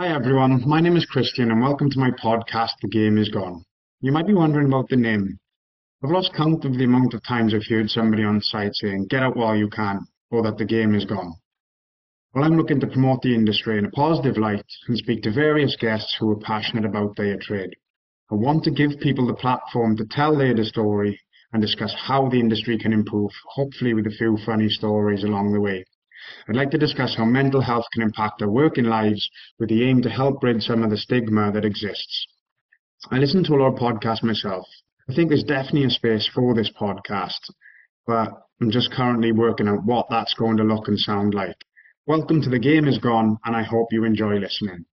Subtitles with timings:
[0.00, 3.62] Hi everyone, my name is Christian and welcome to my podcast, The Game Is Gone.
[4.00, 5.38] You might be wondering about the name.
[6.02, 9.22] I've lost count of the amount of times I've heard somebody on site saying, get
[9.22, 10.00] out while you can,
[10.30, 11.34] or that the game is gone.
[12.32, 15.76] Well, I'm looking to promote the industry in a positive light and speak to various
[15.76, 17.76] guests who are passionate about their trade.
[18.32, 21.20] I want to give people the platform to tell their story
[21.52, 25.60] and discuss how the industry can improve, hopefully with a few funny stories along the
[25.60, 25.84] way.
[26.48, 30.02] I'd like to discuss how mental health can impact our working lives with the aim
[30.02, 32.26] to help bridge some of the stigma that exists.
[33.10, 34.66] I listen to a lot of podcasts myself.
[35.08, 37.40] I think there's definitely a space for this podcast,
[38.06, 38.28] but
[38.60, 41.56] I'm just currently working out what that's going to look and sound like.
[42.06, 44.84] Welcome to The Game Is Gone, and I hope you enjoy listening.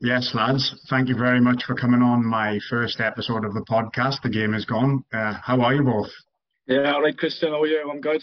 [0.00, 4.22] Yes, lads, thank you very much for coming on my first episode of the podcast,
[4.22, 5.02] The Game Is Gone.
[5.12, 6.10] Uh, how are you both?
[6.68, 7.90] Yeah, all right, Christian, how are you?
[7.90, 8.22] I'm good.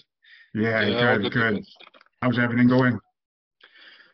[0.54, 1.66] Yeah, yeah good, good.
[2.22, 3.00] How's everything going?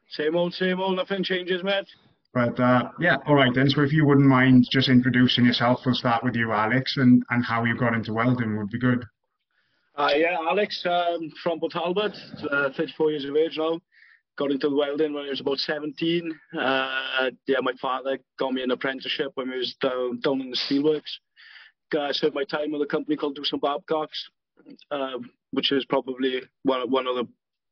[0.09, 1.85] Same old, same old, nothing changes, mate.
[2.33, 3.69] But uh, yeah, all right then.
[3.69, 7.43] So if you wouldn't mind just introducing yourself, we'll start with you, Alex, and, and
[7.43, 9.03] how you got into welding would be good.
[9.97, 12.13] Uh, yeah, Alex um, from Port Talbot,
[12.49, 13.81] uh, 34 years of age now.
[14.37, 16.33] Got into welding when I was about 17.
[16.57, 20.55] Uh, yeah, my father got me an apprenticeship when I was down, down in the
[20.55, 21.19] steelworks.
[21.95, 24.29] I served my time with a company called Doosan Babcocks,
[24.91, 25.17] uh,
[25.51, 27.27] which is probably one, one of the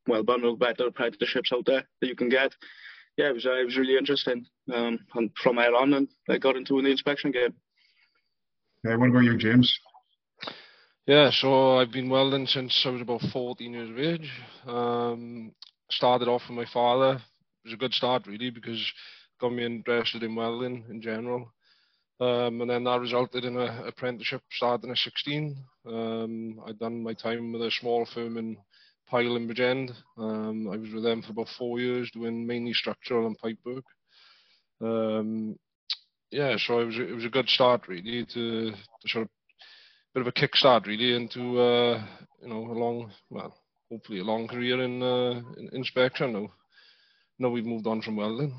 [0.06, 2.52] well, one of the better apprenticeships out there that you can get.
[3.16, 4.46] Yeah, it was uh, it was really interesting.
[4.72, 7.54] Um, and from there on, and I got into the inspection game.
[8.84, 9.78] Yeah, what about you, James?
[11.06, 14.30] Yeah, so I've been welding since I was about 14 years of age.
[14.66, 15.52] Um,
[15.90, 17.16] started off with my father.
[17.16, 18.80] It was a good start, really, because
[19.40, 21.52] got me interested in welding in general.
[22.20, 25.56] Um, and then that resulted in an apprenticeship starting at 16.
[25.86, 28.58] Um, I'd done my time with a small firm in
[29.08, 29.94] Pyle in Bridgend.
[30.18, 33.84] Um, I was with them for about four years doing mainly structural and pipe work.
[34.82, 35.58] Um,
[36.30, 39.30] yeah, so it was, it was a good start really to, to sort of
[40.14, 42.02] bit of a kickstart really into uh,
[42.42, 43.54] you know a long well
[43.90, 46.48] hopefully a long career in, uh, in inspection now.
[47.38, 48.54] Now we've moved on from welding.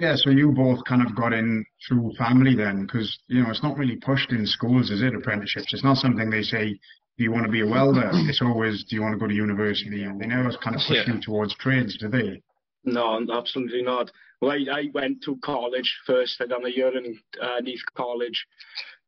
[0.00, 3.62] Yeah, so you both kind of got in through family then, because you know it's
[3.62, 5.14] not really pushed in schools, is it?
[5.14, 5.72] Apprenticeships.
[5.72, 6.78] It's not something they say.
[7.16, 8.10] Do you want to be a welder?
[8.28, 10.04] It's always, do you want to go to university?
[10.04, 11.14] And they never kind of push yeah.
[11.14, 12.40] you towards trades, do they?
[12.84, 14.12] No, absolutely not.
[14.40, 16.40] Well, I, I went to college first.
[16.40, 18.46] I done a year in uh, Neath College.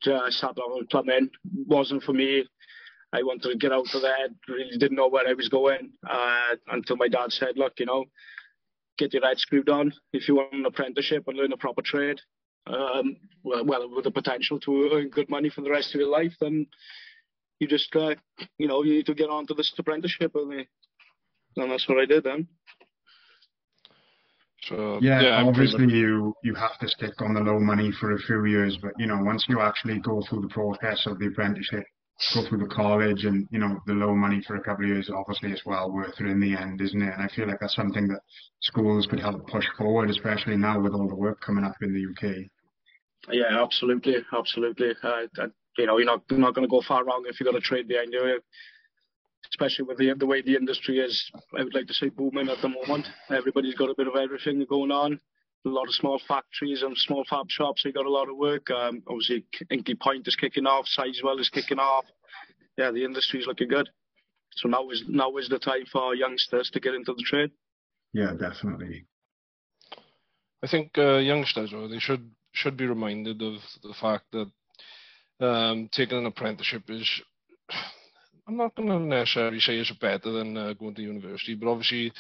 [0.05, 1.31] Uh, sat down with plumbing.
[1.67, 2.45] Wasn't for me.
[3.13, 4.29] I wanted to get out of there.
[4.49, 8.07] Really didn't know where I was going uh, until my dad said, "Look, you know,
[9.01, 12.21] get your head screwed on if you want an apprenticeship and learn a proper trade.
[12.67, 16.11] Um, well, well, with the potential to earn good money for the rest of your
[16.11, 16.67] life, then
[17.59, 18.15] you just, uh,
[18.59, 20.67] you know, you need to get onto this apprenticeship, and,
[21.57, 22.47] and that's what I did then.
[24.65, 28.19] So yeah, yeah obviously you you have to stick on the low money for a
[28.19, 31.85] few years, but you know once you actually go through the process of the apprenticeship,
[32.35, 35.11] go through the college and you know the low money for a couple of years
[35.15, 37.13] obviously it's well worth it in the end isn't it?
[37.15, 38.21] And i feel like that's something that
[38.61, 42.05] schools could help push forward especially now with all the work coming up in the
[42.11, 42.35] uk
[43.33, 44.93] yeah absolutely absolutely.
[45.03, 45.47] Uh,
[45.79, 47.61] you know you're not you're not going to go far wrong if you've got a
[47.61, 48.41] trade behind you
[49.51, 52.61] especially with the the way the industry is i would like to say booming at
[52.61, 53.07] the moment.
[53.31, 55.21] Everybody's got a bit of everything going on
[55.67, 57.83] a lot of small factories and small fab shops.
[57.83, 58.71] They got a lot of work.
[58.71, 60.87] Um, obviously, Hinkley Point is kicking off.
[60.87, 62.05] Sizewell is kicking off.
[62.79, 63.89] Yeah, the industry is looking good.
[64.57, 67.51] So now is now is the time for youngsters to get into the trade.
[68.13, 69.07] Yeah, definitely.
[70.63, 75.89] I think uh, youngsters, or they should should be reminded of the fact that um,
[75.93, 77.09] taking an apprenticeship is.
[78.49, 82.13] I'm not going to necessarily say it's better than uh, going to university, but obviously,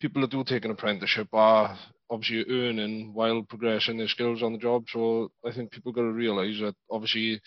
[0.00, 1.76] people that do take an apprenticeship are
[2.10, 4.84] obviously earning while progressing their skills on the job.
[4.88, 7.40] So I think people got to realise that obviously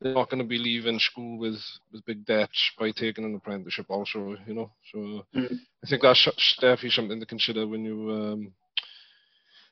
[0.00, 1.60] they're not going to be leaving school with,
[1.92, 4.72] with big debts by taking an apprenticeship also, you know.
[4.92, 5.58] So mm.
[5.84, 6.28] I think that's
[6.60, 8.52] definitely something to consider when you um,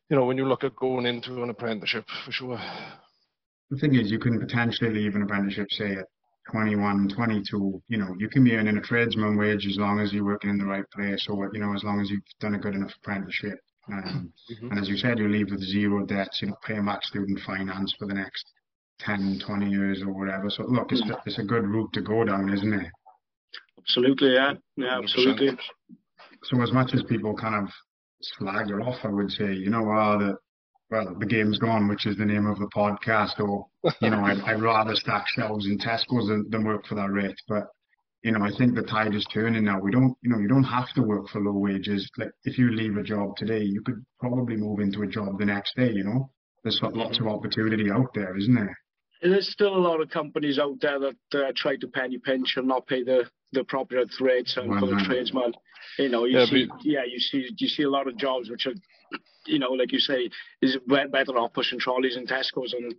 [0.09, 2.61] you know, when you look at going into an apprenticeship for sure.
[3.71, 6.07] The thing is you can potentially leave an apprenticeship say at
[6.51, 10.25] 21, 22, you know, you can be earning a tradesman wage as long as you're
[10.25, 12.75] working in the right place or, you know, as long as you've done a good
[12.75, 13.59] enough apprenticeship.
[13.91, 14.71] Um, mm-hmm.
[14.71, 17.95] And as you said, you leave with zero debts, you know, pay back student finance
[17.99, 18.45] for the next
[19.01, 20.51] 10, 20 years or whatever.
[20.51, 21.17] So look, it's, mm.
[21.27, 22.87] it's a good route to go down, isn't it?
[23.79, 24.55] Absolutely, yeah.
[24.77, 25.51] Yeah, absolutely.
[26.45, 27.73] So as much as people kind of
[28.21, 30.37] slag you off, I would say, you know, uh, the,
[30.91, 33.67] well, the game's gone, which is the name of the podcast, or,
[34.01, 37.37] you know, I'd, I'd rather stack shelves in Tesco's than, than work for that rate.
[37.49, 37.69] But
[38.23, 39.81] you know, I think the tide is turning now.
[39.81, 42.11] We don't, you know, you don't have to work for low wages.
[42.17, 45.45] Like if you leave a job today, you could probably move into a job the
[45.45, 45.91] next day.
[45.93, 46.31] You know,
[46.65, 48.77] there's lots of opportunity out there, isn't there?
[49.23, 52.69] There's still a lot of companies out there that uh, try to penny pinch and
[52.69, 55.53] not pay the the appropriate rates and for the tradesman.
[55.99, 56.85] You know, you yeah, see, but...
[56.85, 58.75] yeah, you see, you see a lot of jobs which are,
[59.47, 60.29] you know, like you say,
[60.61, 62.95] is better off pushing trolleys in Tesco's and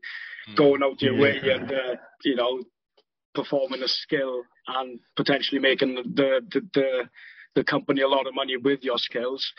[0.49, 0.55] mm.
[0.55, 1.21] going out your yeah.
[1.21, 2.63] way and, uh, you know,
[3.35, 4.41] performing a skill
[4.77, 7.09] and potentially making the, the the
[7.55, 9.53] the company a lot of money with your skills.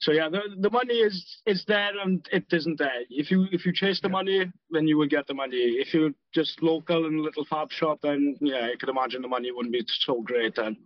[0.00, 3.02] So yeah, the the money is is there and it isn't there.
[3.10, 5.56] If you if you chase the money, then you will get the money.
[5.56, 9.28] If you're just local in a little fab shop, then yeah, I could imagine the
[9.28, 10.76] money wouldn't be so great then.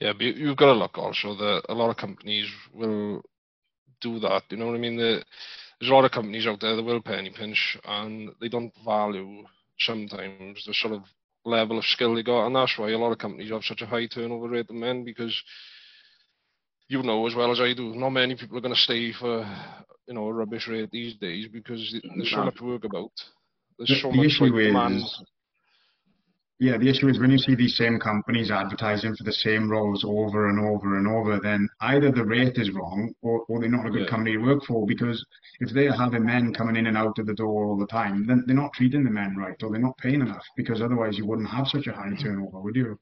[0.00, 3.22] Yeah, but you've got to look also that a lot of companies will
[4.00, 4.42] do that.
[4.50, 4.96] You know what I mean?
[4.96, 5.22] The,
[5.78, 9.44] there's a lot of companies out there that will penny pinch and they don't value
[9.78, 11.02] sometimes the sort of
[11.44, 13.86] level of skill they got, and that's why a lot of companies have such a
[13.86, 15.40] high turnover rate of men because
[16.88, 19.44] you know as well as I do, not many people are going to stay for
[20.06, 23.12] you know a rubbish rate these days because there's so much work about.
[23.78, 24.96] There's the, so the much issue like, demand.
[24.96, 25.22] Is,
[26.62, 30.04] yeah, the issue is when you see these same companies advertising for the same roles
[30.04, 33.84] over and over and over, then either the rate is wrong or, or they're not
[33.84, 34.08] a good yeah.
[34.08, 35.26] company to work for because
[35.58, 38.44] if they're having men coming in and out of the door all the time, then
[38.46, 41.50] they're not treating the men right or they're not paying enough because otherwise you wouldn't
[41.50, 42.22] have such a high mm-hmm.
[42.22, 42.96] turnover, would you?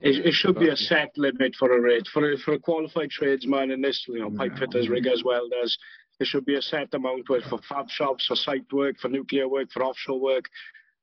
[0.00, 2.08] It, it should be a set limit for a rate.
[2.12, 5.78] For a, for a qualified tradesman in this, you know, pipe fitters, riggers, welders,
[6.18, 9.70] there should be a set amount for fab shops, for site work, for nuclear work,
[9.70, 10.46] for offshore work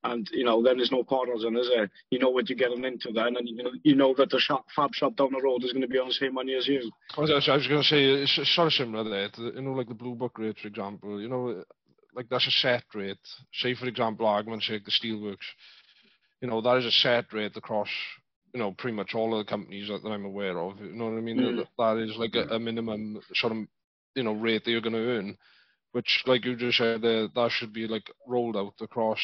[0.04, 1.90] and you know then there's no and is there?
[2.10, 4.66] You know what you're getting into then and you know you know that the shop,
[4.76, 6.92] fab shop down the road is going to be on the same money as you.
[7.18, 9.74] I was, I was going to say it's sort of similar there to, you know
[9.74, 11.64] like the blue book rate for example you know
[12.16, 13.18] like that's a set rate.
[13.54, 15.48] Say for example argument sake the steelworks
[16.42, 17.90] you know that is a set rate across
[18.54, 21.06] you know pretty much all of the companies that, that I'm aware of you know
[21.06, 21.38] what I mean?
[21.38, 21.58] Mm.
[21.58, 23.60] that, that is like a, a minimum sort of
[24.16, 25.38] you know rate that you're going to earn
[25.92, 29.20] which like you just said uh, that should be like rolled out across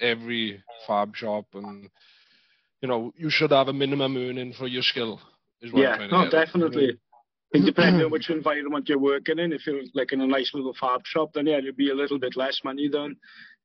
[0.00, 1.88] every fab shop, and
[2.80, 5.20] you know you should have a minimum earning for your skill.
[5.60, 6.98] yeah, no, definitely.
[7.52, 9.54] It depends on which environment you're working in.
[9.54, 12.18] If you're like in a nice little fab shop, then yeah, it'll be a little
[12.18, 13.16] bit less money than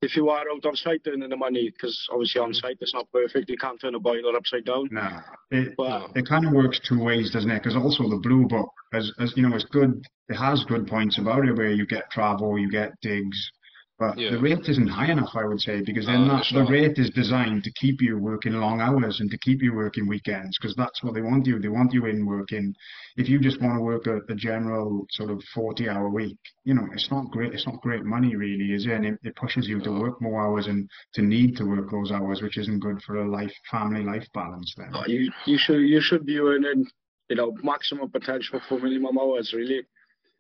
[0.02, 1.70] if you are out on site earning the money.
[1.70, 3.50] Because obviously on site it's not perfect.
[3.50, 4.88] You can't turn a boiler upside down.
[4.90, 5.20] No,
[5.52, 7.62] it, but, it kind of works two ways, doesn't it?
[7.62, 10.02] Because also the blue book, as as you know, it's good.
[10.30, 13.52] It has good points about it where you get travel, you get digs,
[14.00, 14.32] but yeah.
[14.32, 17.64] the rate isn't high enough, I would say, because then that, the rate is designed
[17.64, 21.14] to keep you working long hours and to keep you working weekends, because that's what
[21.14, 21.60] they want you.
[21.60, 22.74] They want you in working.
[23.18, 26.74] If you just want to work a, a general sort of 40 hour week, you
[26.74, 27.54] know, it's not great.
[27.54, 28.94] It's not great money really, is it?
[28.94, 32.12] And it, it pushes you to work more hours and to need to work those
[32.12, 34.92] hours, which isn't good for a life, family life balance then.
[35.06, 36.86] you, you should, you should be earning,
[37.30, 39.84] you know, maximum potential for minimum hours, really.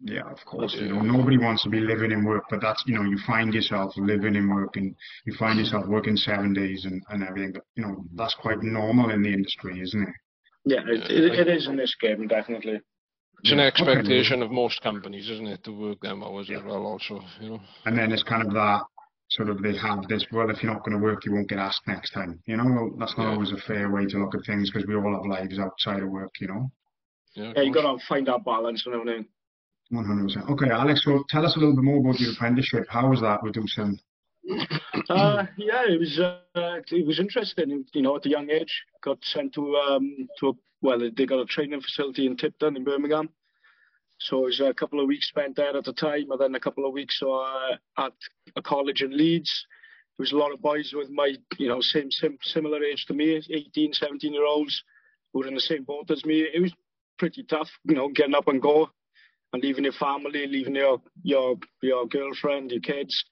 [0.01, 0.75] Yeah, of course.
[0.78, 3.54] You know, nobody wants to be living in work, but that's you know, you find
[3.54, 4.95] yourself living in work and
[5.25, 7.54] you find yourself working seven days and, and everything.
[7.54, 10.16] But you know, that's quite normal in the industry, isn't it?
[10.66, 12.80] Yeah, it, it, it is in this game, definitely.
[13.44, 14.45] It's an expectation okay.
[14.45, 16.60] of most companies, isn't it, to work them hours yeah.
[16.60, 17.60] as well, also, you know.
[17.86, 18.84] And then it's kind of that
[19.30, 20.25] sort of they have this.
[20.31, 22.39] Well, if you're not going to work, you won't get asked next time.
[22.46, 23.34] You know, well, that's not yeah.
[23.34, 26.10] always a fair way to look at things because we all have lives outside of
[26.10, 26.31] work.
[26.39, 26.72] You know.
[27.36, 29.25] Yeah, yeah you got to find that balance and everything.
[29.94, 30.50] One hundred percent.
[30.50, 31.04] Okay, Alex.
[31.06, 32.88] So tell us a little bit more about your apprenticeship.
[32.90, 34.00] How was that with Doosan?
[35.10, 37.86] Uh, yeah, it was uh, it was interesting.
[37.94, 38.74] You know, at a young age,
[39.04, 42.84] got sent to um, to a, well, they got a training facility in Tipton in
[42.84, 43.30] Birmingham.
[44.18, 46.60] So it was a couple of weeks spent there at the time, and then a
[46.60, 48.14] couple of weeks uh, at
[48.56, 49.68] a college in Leeds.
[50.18, 53.14] There was a lot of boys with my, you know, same, same similar age to
[53.14, 54.84] me, 18, 17 year olds,
[55.32, 56.48] who were in the same boat as me.
[56.54, 56.72] It was
[57.18, 58.90] pretty tough, you know, getting up and go
[59.62, 63.24] leaving your family, leaving your your your girlfriend, your kids.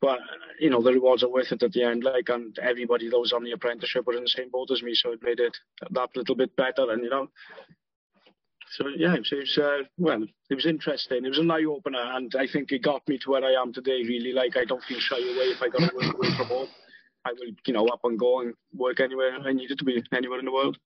[0.00, 0.18] But
[0.60, 2.04] you know the rewards are worth it at the end.
[2.04, 4.94] Like, and everybody that was on the apprenticeship were in the same boat as me,
[4.94, 5.56] so it made it
[5.90, 6.90] that little bit better.
[6.90, 7.28] And you know,
[8.72, 11.24] so yeah, it was, uh, well, it was interesting.
[11.24, 13.72] It was an eye opener, and I think it got me to where I am
[13.72, 14.02] today.
[14.02, 16.68] Really, like I don't feel shy away if I got to work away from home.
[17.24, 20.38] I will, you know, up and go and work anywhere I needed to be, anywhere
[20.38, 20.78] in the world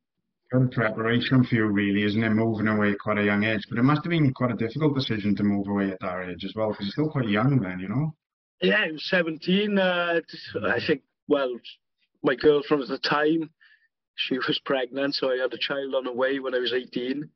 [0.50, 2.30] good preparation for you, really, isn't it?
[2.30, 4.94] Moving away at quite a young age, but it must have been quite a difficult
[4.94, 7.78] decision to move away at that age as well, because you're still quite young then,
[7.78, 8.14] you know.
[8.60, 9.78] Yeah, I was 17.
[9.78, 10.20] Uh,
[10.66, 11.02] I think.
[11.28, 11.54] Well,
[12.22, 13.50] my girlfriend at the time,
[14.16, 17.28] she was pregnant, so I had a child on the way when I was 18.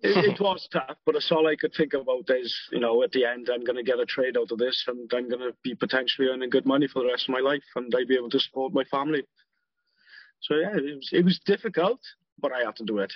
[0.00, 3.12] It, it was tough, but that's all I could think about is, you know, at
[3.12, 5.54] the end, I'm going to get a trade out of this, and I'm going to
[5.62, 8.30] be potentially earning good money for the rest of my life, and I'll be able
[8.30, 9.22] to support my family.
[10.40, 12.00] so yeah, it was, it was difficult,
[12.40, 13.12] but I had to do it.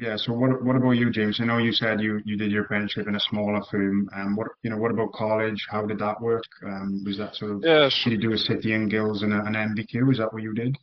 [0.00, 0.16] Yeah.
[0.16, 1.38] So what what about you, James?
[1.40, 4.08] I know you said you you did your apprenticeship in a smaller firm.
[4.14, 5.66] Um, what you know, what about college?
[5.68, 6.44] How did that work?
[6.64, 8.00] Um, was that sort of yes.
[8.04, 10.12] did you do a City and Guilds and a, an NVQ?
[10.12, 10.76] Is that what you did?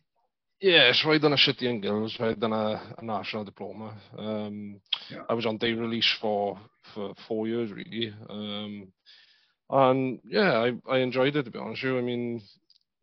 [0.59, 2.17] Yeah, so I done a City and Guilds.
[2.19, 3.95] I done a, a national diploma.
[4.17, 5.21] Um, yeah.
[5.29, 6.59] I was on day release for
[6.93, 8.13] for four years really.
[8.29, 8.87] Um,
[9.69, 11.97] and yeah, I I enjoyed it to be honest with you.
[11.97, 12.41] I mean,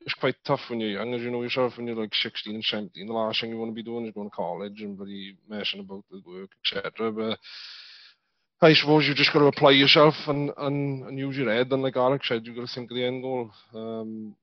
[0.04, 2.64] it's quite tough when you're young, as you know yourself, when you're like 16 and
[2.64, 3.06] 17.
[3.06, 5.80] The last thing you want to be doing is going to college and bloody messing
[5.80, 7.10] about with work, etc.
[7.10, 7.38] But
[8.60, 11.72] I suppose you just got to apply yourself and, and, and use your head.
[11.72, 13.50] And like Alex said, you got to think of the end goal.
[13.74, 14.36] Um,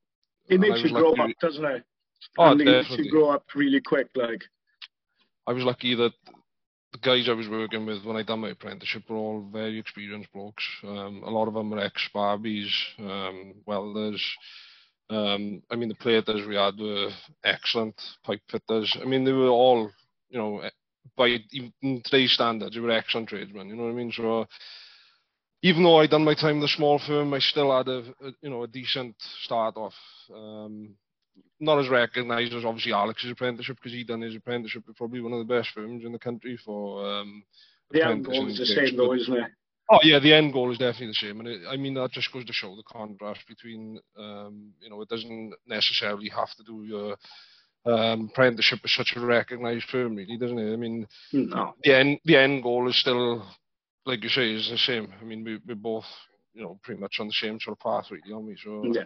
[0.48, 1.84] it makes you grow up, doesn't it?
[2.38, 4.10] Oh, it makes you grow up really quick.
[4.16, 4.44] Like
[5.48, 6.14] I was lucky that
[6.92, 10.32] the guys I was working with when I done my apprenticeship were all very experienced
[10.34, 10.64] blokes.
[10.84, 14.22] Um, a lot of them were ex-barbies, um, welders.
[15.12, 17.10] Um, I mean, the platers we had were
[17.44, 18.96] excellent, pipe fitters.
[19.02, 19.92] I mean, they were all,
[20.30, 20.64] you know,
[21.18, 23.68] by even today's standards, they were excellent tradesmen.
[23.68, 24.12] You know what I mean?
[24.12, 24.48] So,
[25.64, 28.32] even though I done my time in the small firm, I still had a, a
[28.42, 29.96] you know a decent start off.
[30.34, 30.96] Um,
[31.60, 35.34] not as recognised as obviously Alex's apprenticeship because he done his apprenticeship at probably one
[35.34, 37.06] of the best firms in the country for.
[37.06, 37.44] Um,
[37.92, 39.52] the end goal the same though, isn't it?
[39.94, 42.32] Oh yeah, the end goal is definitely the same, and it, I mean that just
[42.32, 46.86] goes to show the contrast between, um, you know, it doesn't necessarily have to do
[46.86, 47.18] your
[47.86, 50.72] um, apprenticeship with such a recognised firm, really, doesn't it?
[50.72, 51.76] I mean, no.
[51.84, 53.46] the end the end goal is still,
[54.06, 55.14] like you say, is the same.
[55.20, 56.06] I mean, we we're both,
[56.54, 58.58] you know, pretty much on the same sort of path, really, aren't we?
[58.64, 59.04] So yeah.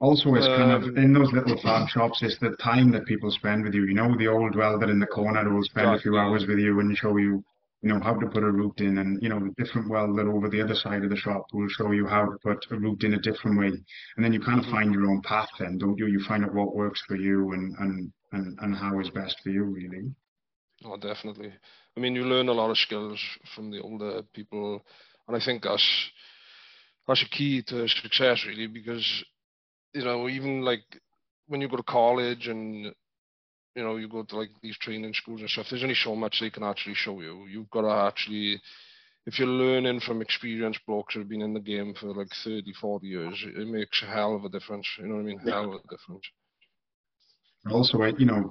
[0.00, 2.22] Also, it's kind of um, in those little fab shops.
[2.22, 3.84] It's the time that people spend with you.
[3.84, 5.98] You know, the old welder in the corner will spend exactly.
[5.98, 7.44] a few hours with you and show you
[7.82, 10.48] you know, how to put a route in and, you know, the different welder over
[10.48, 13.14] the other side of the shop will show you how to put a route in
[13.14, 13.68] a different way.
[13.68, 14.74] And then you kind of mm-hmm.
[14.74, 16.06] find your own path then, don't you?
[16.06, 19.48] You find out what works for you and, and, and, and how is best for
[19.48, 20.12] you, really.
[20.84, 21.52] Oh, definitely.
[21.96, 23.18] I mean, you learn a lot of skills
[23.54, 24.84] from the older people.
[25.26, 26.10] And I think that's,
[27.08, 29.24] that's a key to success, really, because,
[29.94, 30.84] you know, even like
[31.46, 32.94] when you go to college and
[33.74, 36.38] you know, you go to like these training schools and stuff, there's only so much
[36.40, 37.46] they can actually show you.
[37.46, 38.60] You've got to actually,
[39.26, 43.06] if you're learning from experienced blokes who've been in the game for like 30, 40
[43.06, 44.86] years, it makes a hell of a difference.
[44.98, 45.38] You know what I mean?
[45.38, 46.24] Hell of a difference.
[47.70, 48.50] Also, you know,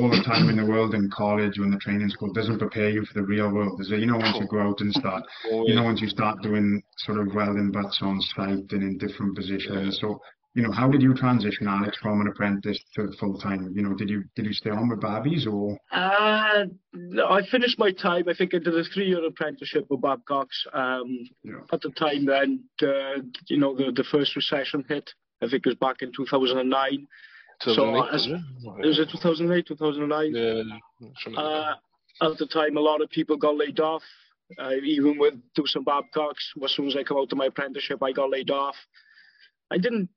[0.00, 2.90] all the time in the world in college or in the training school doesn't prepare
[2.90, 3.80] you for the real world.
[3.80, 4.00] Is it?
[4.00, 5.68] You know, once you go out and start, oh, yeah.
[5.68, 9.36] you know, once you start doing sort of welding butts on site and in different
[9.36, 10.00] positions.
[10.02, 10.08] Yeah.
[10.08, 10.20] So
[10.54, 13.72] you know, how did you transition, Alex, from an apprentice to a full time?
[13.74, 15.78] You know, did you did you stay on with Barbies or?
[15.92, 16.64] Uh,
[17.28, 18.28] I finished my time.
[18.28, 20.66] I think I did a three year apprenticeship with Babcock's.
[20.72, 21.60] Um, yeah.
[21.72, 25.10] At the time, then, uh, you know, the the first recession hit.
[25.40, 27.06] I think it was back in 2009.
[27.62, 28.40] So as, it?
[28.62, 30.34] was it 2008, 2009?
[30.34, 31.38] Yeah.
[31.38, 31.74] Uh,
[32.22, 34.02] at the time, a lot of people got laid off.
[34.58, 38.10] Uh, even with Doosan Babcock's, as soon as I come out of my apprenticeship, I
[38.10, 38.74] got laid off.
[39.70, 40.08] I didn't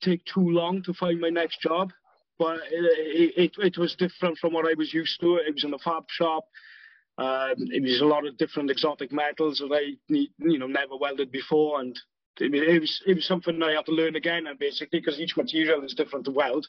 [0.00, 1.92] take too long to find my next job,
[2.38, 5.36] but it, it, it was different from what I was used to.
[5.36, 6.44] It was in a fab shop.
[7.18, 11.32] Um, it was a lot of different exotic metals that I you know never welded
[11.32, 11.98] before, and
[12.38, 14.46] it, it was it was something I had to learn again.
[14.46, 16.68] And basically, because each material is different to weld,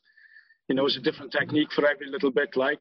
[0.67, 2.55] you know, it's a different technique for every little bit.
[2.55, 2.79] Like,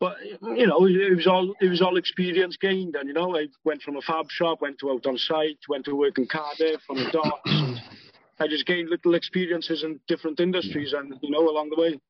[0.00, 2.96] but you know, it was all it was all experience gained.
[2.96, 5.84] And you know, I went from a fab shop, went to out on site, went
[5.84, 7.50] to work in Cardiff on the docks.
[8.38, 12.00] I just gained little experiences in different industries, and you know, along the way.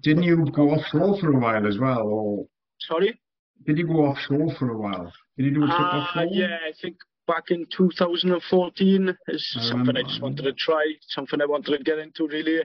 [0.00, 2.46] Didn't you go offshore for a while as well, or?
[2.80, 3.20] Sorry.
[3.66, 5.12] Did you go offshore for a while?
[5.36, 6.26] Did you do a trip uh, offshore?
[6.30, 11.40] Yeah, I think back in 2014 is I something I just wanted to try, something
[11.40, 12.62] I wanted to get into really.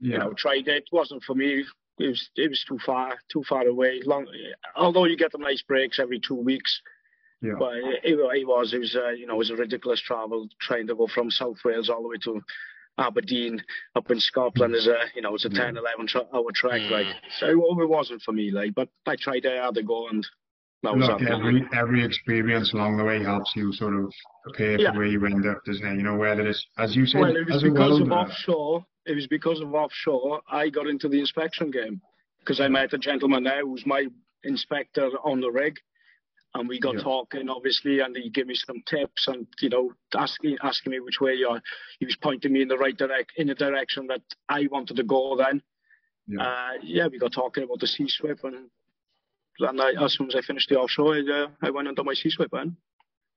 [0.00, 0.12] Yeah.
[0.14, 0.76] You know, tried it.
[0.76, 1.64] it wasn't for me.
[1.98, 4.00] It was it was too far, too far away.
[4.04, 4.26] Long,
[4.76, 6.80] although you get the nice breaks every two weeks,
[7.42, 7.54] yeah.
[7.58, 10.86] But it, it was, it was, uh, you know, it was a ridiculous travel trying
[10.86, 12.40] to go from South Wales all the way to
[12.98, 13.62] Aberdeen
[13.96, 16.90] up in Scotland is a, you know, it's a 10, 11 tra- hour trek, mm.
[16.90, 17.06] like,
[17.38, 20.08] so it, it wasn't for me, like, but I tried it, I had to go
[20.08, 20.26] and
[20.82, 24.90] that was Look, every, every experience along the way helps you sort of prepare yeah.
[24.90, 25.96] for where you end up, doesn't it?
[25.96, 29.26] You know, whether it's, as you said, well, it was because of offshore, it was
[29.28, 32.00] because of offshore, I got into the inspection game
[32.40, 34.06] because I met a gentleman there who's my
[34.42, 35.78] inspector on the rig
[36.54, 37.02] and we got yeah.
[37.02, 41.20] talking obviously and he gave me some tips and you know asking asking me which
[41.20, 41.58] way uh,
[41.98, 45.02] he was pointing me in the right direct in the direction that I wanted to
[45.02, 45.62] go then.
[46.26, 48.70] Yeah, uh, yeah we got talking about the C-SWIP and
[49.58, 52.14] and I, as soon as I finished the offshore I, uh, I went into my
[52.14, 52.76] C-SWIP then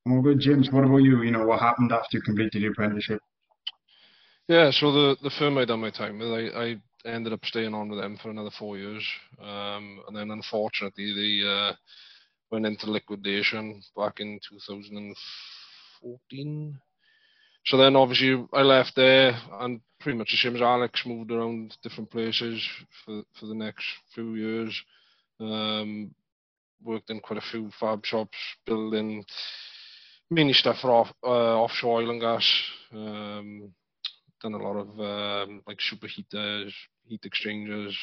[0.06, 0.70] well good James.
[0.72, 1.22] What about you?
[1.24, 3.22] You know what happened after you completed your apprenticeship?
[4.48, 7.74] Yeah so the the firm I done my time with I, I ended up staying
[7.74, 9.06] on with them for another four years.
[9.40, 11.74] Um, and then unfortunately, the uh,
[12.56, 16.80] went into liquidation back in 2014.
[17.66, 21.78] So then obviously I left there and pretty much the same as Alex moved around
[21.84, 22.66] different places
[23.04, 24.82] for for the next few years.
[25.40, 26.16] Um,
[26.84, 29.26] worked in quite a few fab shops, building
[30.30, 32.64] mainly stuff for off, uh, offshore oil and gas.
[32.94, 33.74] Um,
[34.42, 36.72] done a lot of um, like superheaters,
[37.06, 37.98] heat exchangers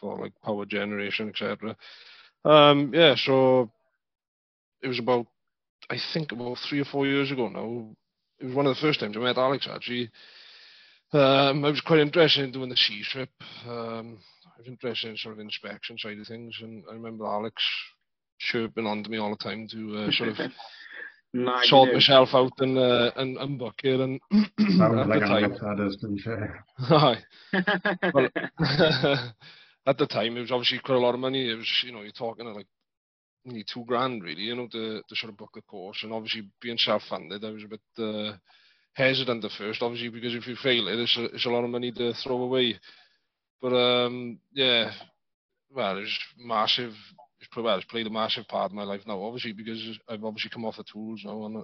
[0.00, 1.76] for like power generation, etc.
[2.44, 3.70] Um, yeah, so
[4.82, 5.26] it was about
[5.90, 7.94] I think about three or four years ago now.
[8.40, 10.10] It was one of the first times I met Alex actually.
[11.12, 13.30] Um, I was quite interested in doing the C-SWIP.
[13.66, 17.62] Um, I was interested in sort of inspection side of things, and I remember Alex
[18.38, 20.36] chirping onto me all the time to uh, sort of
[21.64, 23.98] sort myself out and uh, and, and book it.
[24.00, 26.64] And at like the time, to be fair.
[28.12, 28.28] well,
[29.86, 31.50] at the time, it was obviously quite a lot of money.
[31.50, 32.66] It was, you know, you're talking like
[33.44, 36.00] nearly two grand, really, you know, to, to sort of book the course.
[36.02, 38.36] And obviously, being self-funded, I was a bit uh,
[38.92, 41.70] hesitant at first, obviously, because if you fail it, it's a, it's a lot of
[41.70, 42.78] money to throw away.
[43.60, 44.92] But um, yeah,
[45.70, 46.94] well, it's massive
[47.40, 50.50] it's well, it's played a massive part in my life now, obviously, because I've obviously
[50.50, 51.62] come off the tools now and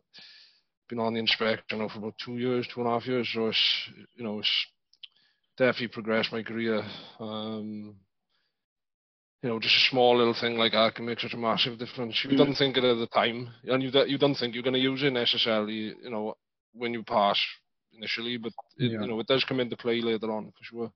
[0.88, 3.28] been on the inspection now for about two years, two and a half years.
[3.33, 4.66] So it's, you know, it's
[5.57, 6.83] definitely progressed my career.
[7.19, 7.97] Um,
[9.45, 12.19] you know, just a small little thing like that can make such a massive difference.
[12.25, 12.39] You mm.
[12.39, 15.03] don't think it at the time, and you you don't think you're going to use
[15.03, 15.95] it necessarily.
[16.03, 16.35] You know,
[16.73, 17.39] when you pass
[17.93, 19.03] initially, but it, yeah.
[19.03, 20.93] you know, it does come into play later on for sure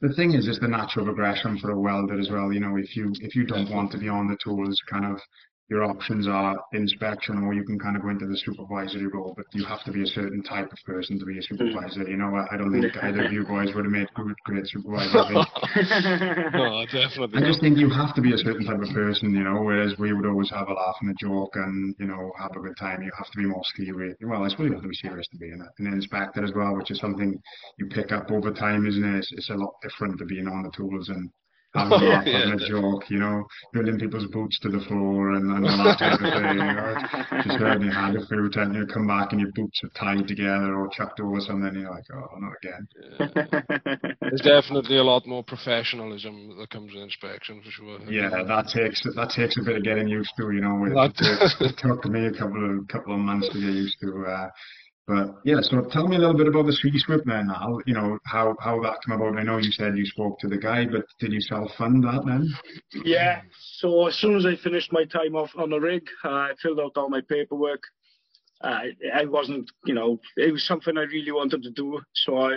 [0.00, 2.52] the thing is, it's the natural progression for a welder as well.
[2.52, 5.18] You know, if you if you don't want to be on the tools, kind of
[5.68, 9.46] your options are inspection or you can kind of go into the supervisory role, but
[9.52, 11.56] you have to be a certain type of person to be a hmm.
[11.56, 12.08] supervisor.
[12.08, 15.14] You know, I, don't think either of you boys would have made good, great supervisors.
[16.52, 17.42] no, definitely.
[17.42, 19.94] I just think you have to be a certain type of person, you know, whereas
[19.98, 22.76] we would always have a laugh and a joke and, you know, have a good
[22.78, 23.02] time.
[23.02, 24.16] You have to be more serious.
[24.20, 26.76] Well, I suppose you have to be serious to be an, an inspector as well,
[26.76, 27.40] which is something
[27.78, 29.18] you pick up over time, isn't it?
[29.18, 31.30] It's, it's a lot different to being on the tools and
[31.74, 32.38] having a laugh, yeah.
[32.38, 35.98] having a joke, you know, drilling people's boots to the floor and, and all that
[35.98, 36.58] type of thing.
[36.58, 39.80] You know, just heard you had a fruit and you come back and your boots
[39.84, 42.88] are tied together or chucked over something, you're like, oh, not again.
[43.18, 43.96] Yeah.
[44.20, 47.98] There's definitely a lot more professionalism that comes in inspection for sure.
[48.10, 50.84] Yeah, that takes that takes a bit of getting used to, you know.
[50.84, 54.24] It, it, it took me a couple of couple of months to get used to.
[54.26, 54.48] Uh,
[55.06, 57.48] but yeah, so tell me a little bit about the C-SWIP then.
[57.48, 59.38] How you know how how that came about?
[59.38, 62.24] I know you said you spoke to the guy, but did you self fund that
[62.24, 62.48] then?
[63.04, 63.42] Yeah.
[63.78, 66.80] So as soon as I finished my time off on the rig, uh, I filled
[66.80, 67.82] out all my paperwork.
[68.62, 68.80] Uh,
[69.14, 72.56] I wasn't, you know, it was something I really wanted to do, so I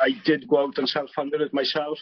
[0.00, 1.98] I did go out and self funded it myself.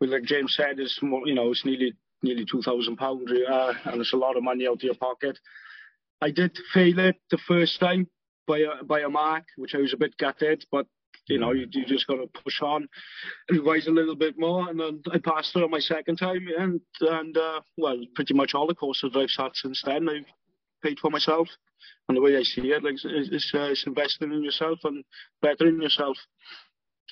[0.00, 3.74] But like James said, it's more, you know, it's nearly nearly two thousand pounds, uh,
[3.84, 5.38] and it's a lot of money out of your pocket.
[6.22, 8.08] I did fail it the first time
[8.46, 10.86] by a by a mark, which I was a bit gutted, but
[11.28, 12.88] you know, you, you just got to push on,
[13.50, 16.80] revise a little bit more, and then I passed it on my second time, and
[17.00, 20.24] and uh, well, pretty much all the courses I've sat since then, I've
[20.82, 21.48] paid for myself,
[22.08, 25.04] and the way I see it, like, is, uh, is investing in yourself and
[25.42, 26.16] bettering yourself.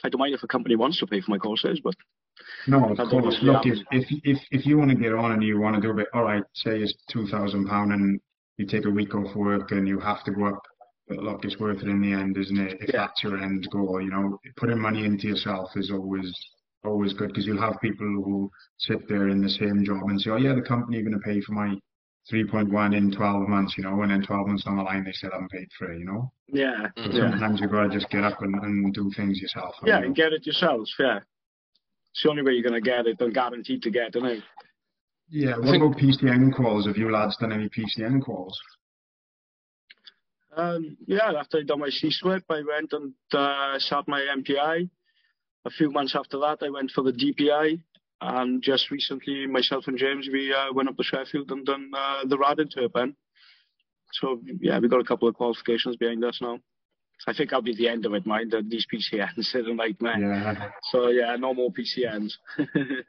[0.04, 1.94] I don't mind if a company wants to pay for my courses, but
[2.66, 3.38] no, of course.
[3.42, 5.90] Look, if, if if if you want to get on and you want to do
[5.90, 8.20] a bit, all right, say it's two thousand pound and
[8.56, 10.62] you take a week off work and you have to go up
[11.08, 12.78] but look, it's worth it in the end, isn't it?
[12.80, 13.06] If yeah.
[13.06, 16.32] that's your end goal, you know, putting money into yourself is always
[16.84, 20.30] always good because you'll have people who sit there in the same job and say,
[20.30, 21.74] oh yeah, the company are going to pay for my
[22.32, 25.30] 3.1 in 12 months, you know, and then 12 months down the line they still
[25.32, 26.32] haven't paid for it, you know?
[26.48, 26.88] Yeah.
[26.96, 27.30] So yeah.
[27.30, 29.74] sometimes you've got to just get up and, and do things yourself.
[29.84, 31.20] Yeah, and get it yourself, yeah.
[32.12, 34.42] It's the only way you're going to get it and guaranteed to get it,
[35.28, 36.86] Yeah, what about PCN calls?
[36.86, 38.58] Have you lads done any PCN calls?
[40.56, 44.88] Um, yeah, after I done my C-SWIP, I went and uh, sat my MPI.
[45.64, 47.80] A few months after that, I went for the DPI.
[48.20, 52.24] And just recently, myself and James, we uh, went up to Sheffield and done uh,
[52.26, 53.14] the RAD interpen.
[54.12, 56.60] So, yeah, we got a couple of qualifications behind us now.
[57.26, 58.50] I think I'll be the end of it, mind.
[58.50, 60.18] That these PCNs are a nightmare.
[60.18, 60.70] Yeah.
[60.90, 62.32] So yeah, no more PCNs.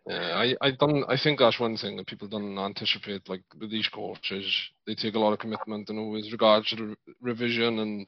[0.08, 1.04] yeah, I I don't.
[1.10, 3.28] I think that's one thing that people don't anticipate.
[3.28, 4.46] Like with these courses,
[4.88, 8.08] they take a lot of commitment, you know, with regards to the revision and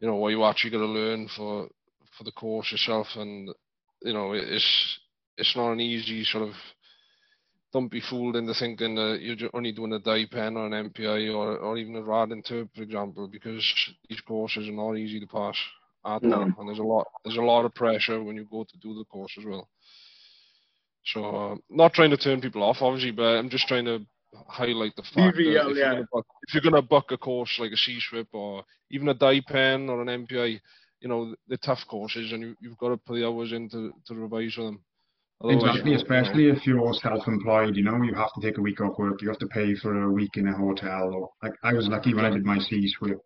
[0.00, 1.68] you know what you actually got to learn for
[2.16, 3.48] for the course yourself, and
[4.02, 4.98] you know it's
[5.36, 6.54] it's not an easy sort of
[7.72, 11.34] don't be fooled into thinking that you're only doing a die pen or an MPI
[11.34, 13.64] or, or even a rod rad interp, for example, because
[14.08, 15.56] these courses are not easy to pass
[16.06, 16.36] at no.
[16.36, 18.94] all, and there's a lot there's a lot of pressure when you go to do
[18.94, 19.68] the course as well.
[21.04, 24.04] So not trying to turn people off, obviously, but I'm just trying to
[24.46, 25.94] highlight the fact that if, yeah.
[25.94, 29.88] you're book, if, you're gonna book a course like a C-SWIP or even a DIPEN
[29.88, 30.60] or an MPI,
[31.00, 33.92] you know the tough courses, and you, have got to put the hours in to,
[34.06, 34.80] to revise for them.
[35.40, 38.80] Oh, Otherwise, exactly, especially if you're self-employed, you know, you have to take a week
[38.80, 39.22] off work.
[39.22, 41.14] You have to pay for a week in a hotel.
[41.14, 43.18] Or like I was lucky when I did my C-SWIP,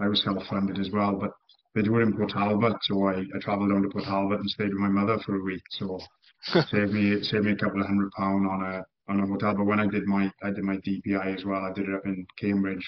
[0.00, 1.30] I was self-funded as well, but
[1.74, 4.50] they do it in Port Talbot, so I, I travelled down to Port Talbot and
[4.50, 5.62] stayed with my mother for a week.
[5.70, 6.00] So
[6.42, 9.54] saved me saved me a couple of hundred pound on a on a hotel.
[9.54, 12.04] But when I did my I did my DPI as well, I did it up
[12.04, 12.84] in Cambridge.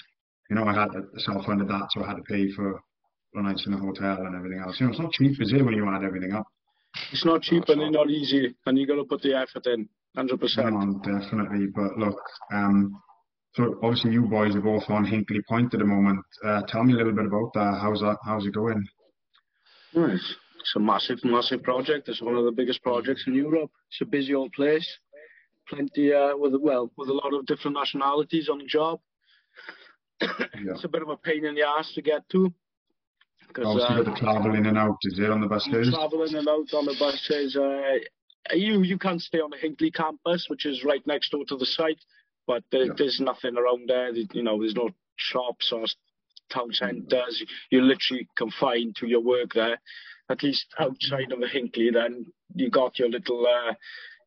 [0.49, 2.81] You know, I had uh, self funded that, so I had to pay for
[3.35, 4.79] nights in the hotel and everything else.
[4.79, 6.45] You know, it's not cheap, is it, when you add everything up?
[7.11, 9.89] It's not cheap and it's not easy, and you got to put the effort in,
[10.15, 10.73] hundred percent.
[10.73, 11.67] No, definitely.
[11.73, 12.19] But look,
[12.51, 13.01] um,
[13.53, 16.23] so obviously you boys are both on Hinkley Point at the moment.
[16.43, 17.79] Uh, tell me a little bit about that.
[17.81, 18.17] How's that?
[18.23, 18.83] How's it going?
[19.95, 20.35] Nice.
[20.59, 22.07] It's a massive, massive project.
[22.09, 23.69] It's one of the biggest projects in Europe.
[23.91, 24.87] It's a busy old place.
[25.67, 28.99] Plenty, uh, with well, with a lot of different nationalities on the job.
[30.21, 30.27] yeah.
[30.53, 32.53] It's a bit of a pain in the ass to get to.
[33.57, 34.97] Obviously, uh, got the travel in and out.
[35.03, 35.89] Is it on the buses?
[35.93, 37.55] Travel in and out on the buses.
[37.55, 41.57] Uh, you you can't stay on the Hinkley campus, which is right next door to
[41.57, 41.99] the site,
[42.47, 42.93] but there, yeah.
[42.97, 44.11] there's nothing around there.
[44.11, 45.85] You know, there's no shops or
[46.51, 47.43] town centres.
[47.69, 49.79] You're literally confined to your work there
[50.29, 53.73] at least outside of the Hinkley, then you got your little, uh,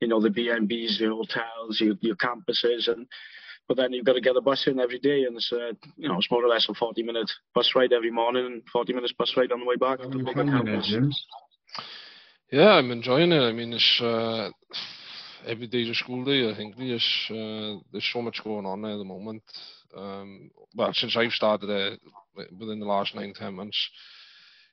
[0.00, 3.06] you know, the B&Bs, the hotels, your, your campuses, and
[3.68, 6.08] but then you've got to get a bus in every day, and it's uh, you
[6.08, 9.12] know it's more or less a 40 minute bus ride every morning and 40 minutes
[9.12, 9.98] bus ride on the way back.
[9.98, 10.94] to the campus.
[12.50, 13.40] Yeah, I'm enjoying it.
[13.40, 14.50] I mean, it's uh,
[15.46, 16.48] every day's a school day.
[16.50, 19.42] I think there's uh, there's so much going on there at the moment.
[19.96, 21.96] Um, well, since I've started there
[22.58, 23.78] within the last nine ten months,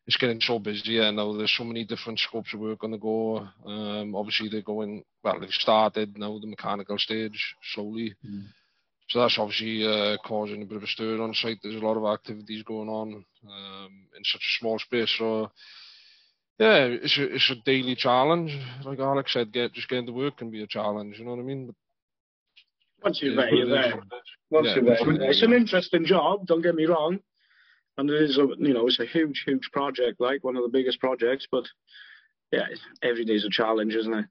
[0.05, 2.97] it's getting so busy and now there's so many different scopes of work on the
[2.97, 3.47] go.
[3.65, 5.39] Um, obviously they're going well.
[5.39, 8.43] They've started now the mechanical stage slowly, mm.
[9.13, 11.59] So that's obviously uh, causing a bit of a stir on site.
[11.61, 15.13] There's a lot of activities going on um, in such a small space.
[15.19, 15.51] So
[16.57, 18.57] yeah, it's a, it's a daily challenge.
[18.83, 21.19] Like Alex said, get just getting to work can be a challenge.
[21.19, 21.67] You know what I mean?
[21.67, 21.75] But,
[23.03, 24.01] once you're there, you're there.
[24.49, 24.75] Once yeah.
[24.75, 26.47] you're there, it's an interesting job.
[26.47, 27.19] Don't get me wrong
[27.97, 30.69] and it is a you know it's a huge huge project like one of the
[30.69, 31.63] biggest projects but
[32.51, 32.65] yeah
[33.01, 34.25] every day's a challenge isn't it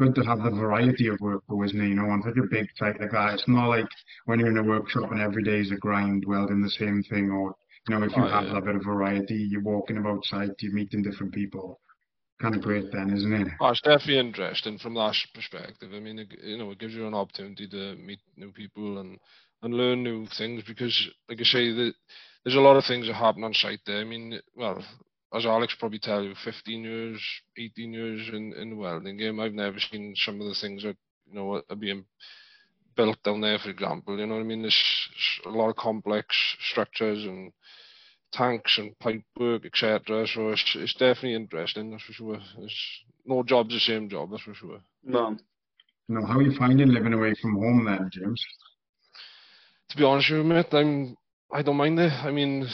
[0.00, 1.88] good to have the variety of work though isn't it?
[1.88, 3.86] You know on such a big site like that it's not like
[4.24, 7.30] when you're in a workshop and every day is a grind welding the same thing
[7.30, 7.54] or
[7.86, 8.58] you know if you oh, have yeah.
[8.58, 11.78] a bit of variety you're walking about site you're meeting different people.
[12.40, 13.48] Kind of great then isn't it?
[13.60, 15.90] Oh, it's definitely interesting from that perspective.
[15.94, 19.18] I mean it, you know it gives you an opportunity to meet new people and
[19.62, 20.96] and learn new things because
[21.28, 21.92] like i say that
[22.42, 24.00] there's a lot of things that happen on site there.
[24.00, 24.82] I mean, well,
[25.34, 27.22] as Alex probably tell you, 15 years,
[27.56, 30.96] 18 years in, in the welding game, I've never seen some of the things that,
[31.28, 32.04] you know, are being
[32.96, 34.18] built down there, for example.
[34.18, 34.62] You know what I mean?
[34.62, 35.08] There's
[35.46, 36.36] a lot of complex
[36.70, 37.52] structures and
[38.32, 40.26] tanks and pipe work, etc.
[40.26, 42.38] So it's, it's definitely interesting, that's for sure.
[42.58, 44.80] There's no job's the same job, that's for sure.
[45.04, 45.36] No.
[46.08, 48.44] No, how are you finding living away from home then, James?
[49.90, 51.16] To be honest with you, mate, I'm
[51.52, 52.12] I don't mind it.
[52.12, 52.68] I mean,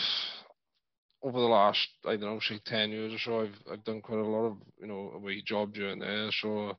[1.27, 4.21] over the last I don't know, say ten years or so, I've I've done quite
[4.21, 6.77] a lot of you know away job during there, so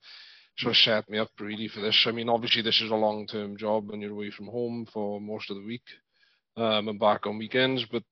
[0.58, 2.06] so set me up really for this.
[2.08, 5.20] I mean, obviously this is a long term job when you're away from home for
[5.20, 5.84] most of the week,
[6.56, 7.86] um, and back on weekends.
[7.92, 8.04] But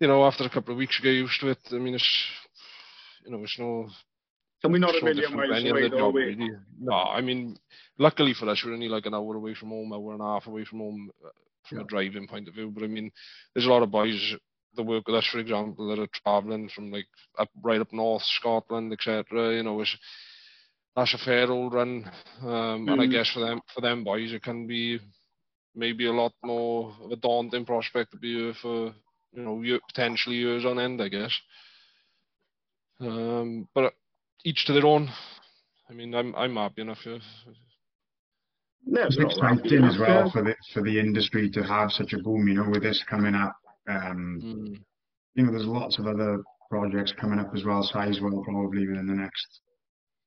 [0.00, 1.58] you know, after a couple of weeks, you get used to it.
[1.70, 2.26] I mean, it's
[3.24, 3.88] you know, it's no.
[4.62, 6.50] And we're not a million miles away, though, job, really.
[6.80, 7.58] No, I mean,
[7.98, 10.46] luckily for us, we're only like an hour away from home, hour and a half
[10.46, 11.28] away from home uh,
[11.68, 11.84] from yeah.
[11.84, 12.70] a driving point of view.
[12.70, 13.10] But I mean,
[13.52, 14.34] there's a lot of boys
[14.76, 17.06] that work with us, for example, that are travelling from like
[17.38, 19.54] up right up north Scotland, etc.
[19.54, 19.96] You know, it's
[20.96, 22.10] that's a fair old run,
[22.42, 22.92] um, mm.
[22.92, 23.10] and I mm.
[23.10, 25.00] guess for them for them boys it can be
[25.74, 28.94] maybe a lot more of a daunting prospect to be here for
[29.32, 31.32] you know potentially years on end, I guess.
[33.00, 33.94] Um, but
[34.44, 35.10] each to their own.
[35.90, 37.04] I mean, I'm I'm happy enough.
[37.04, 37.22] If,
[38.86, 42.46] it's exciting as well for the for the industry to have such a boom.
[42.48, 43.56] You know, with this coming up,
[43.88, 44.80] um, mm.
[45.34, 47.88] you know, there's lots of other projects coming up as well.
[47.92, 49.60] Sizewell probably within the next.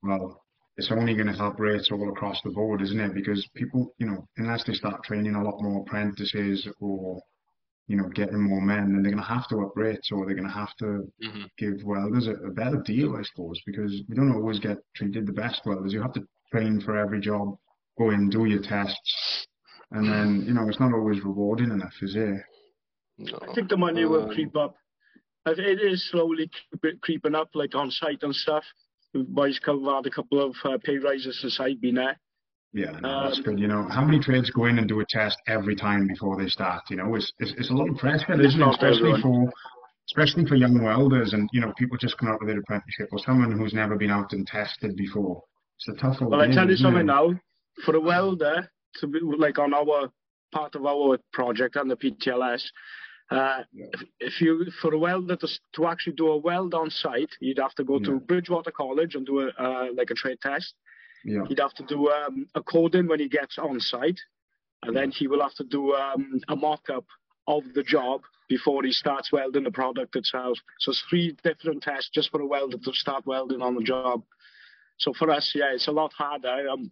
[0.04, 0.42] Well,
[0.78, 3.14] it's only going to help rates all across the board, isn't it?
[3.14, 7.20] Because people, you know, unless they start training a lot more apprentices or
[7.88, 10.36] you know, getting more men, then they're going to have to up rates or they're
[10.36, 11.44] going to have to mm-hmm.
[11.58, 15.32] give welders a, a better deal, I suppose, because we don't always get treated the
[15.32, 15.94] best welders.
[15.94, 17.58] You have to train for every job
[17.98, 19.48] go in, do your tests,
[19.92, 22.42] and then you know it's not always rewarding enough, is it?
[23.18, 23.40] No.
[23.42, 24.76] I think the money will um, creep up.
[25.46, 26.50] It is slowly
[27.02, 28.64] creeping up, like on site and stuff.
[29.14, 32.20] Boys Club had a couple of uh, pay rises since I've been there.
[32.74, 33.60] Yeah, no, that's um, good.
[33.60, 36.50] You know, how many trades go in and do a test every time before they
[36.50, 36.84] start?
[36.90, 38.70] You know, it's it's, it's a lot of pressure, isn't it?
[38.70, 39.50] Especially for
[40.10, 43.20] especially for young welders and you know people just come out with their apprenticeship or
[43.20, 45.42] someone who's never been out and tested before.
[45.78, 46.30] It's a tough one.
[46.32, 47.06] Well, game, I tell you something it?
[47.06, 47.34] now.
[47.86, 50.12] For a welder to be like on our
[50.52, 52.64] part of our project on the PTLS,
[53.30, 53.86] uh, yeah.
[53.94, 57.60] if, if, you for a welder to, to actually do a weld on site, you'd
[57.60, 58.06] have to go yeah.
[58.06, 60.74] to Bridgwater College and do a uh, like a trade test.
[61.26, 61.44] Yeah.
[61.48, 64.20] He'd have to do um, a coding when he gets on site,
[64.84, 67.06] and then he will have to do um, a mock-up
[67.48, 70.58] of the job before he starts welding the product itself.
[70.80, 74.24] So it's three different tests just for a welder to start welding on the job.
[75.00, 76.70] So for us, yeah, it's a lot harder.
[76.70, 76.92] Um,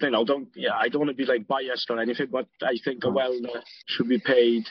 [0.00, 2.74] you know, don't yeah, I don't want to be like biased or anything, but I
[2.84, 4.64] think a welder should be paid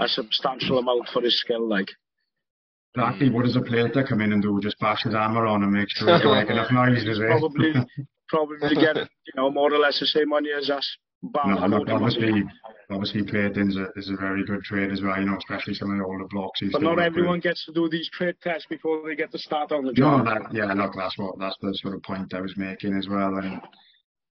[0.00, 1.88] a substantial amount for his skill, like.
[2.96, 3.30] Exactly.
[3.30, 4.58] What does a plater come in and do?
[4.60, 7.26] Just bash his hammer on and make sure he's making enough noise, is it?
[7.28, 7.72] Probably,
[8.28, 10.96] probably get you know more or less the same money as us.
[11.22, 12.42] No, look, obviously,
[12.90, 15.90] obviously plating is a, is a very good trade as well, you know, especially some
[15.90, 16.62] of the older blocks.
[16.72, 17.50] But not everyone good.
[17.50, 20.24] gets to do these trade tests before they get to start on the job.
[20.24, 23.06] No, that, yeah, look, that's what that's the sort of point I was making as
[23.06, 23.36] well.
[23.36, 23.60] And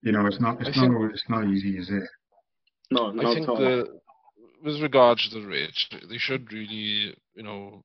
[0.02, 2.04] you know, it's not it's I not think, it's not easy, is it?
[2.90, 3.99] No, I think the,
[4.64, 7.84] with regards to the rates, they should really, you know,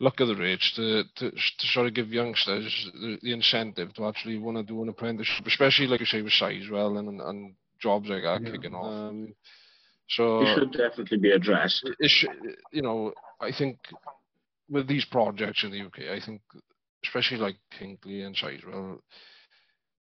[0.00, 4.06] look at the rates to, to, to sort of give youngsters the, the incentive to
[4.06, 8.08] actually want to do an apprenticeship, especially like you say with Sizewell and and jobs
[8.08, 8.50] like that yeah.
[8.50, 8.86] kicking off.
[8.86, 9.34] Um,
[10.08, 11.88] so it should definitely be addressed.
[11.98, 12.30] It should,
[12.72, 13.78] you know, I think
[14.68, 16.40] with these projects in the UK, I think
[17.04, 18.98] especially like Hinkley and Sizewell,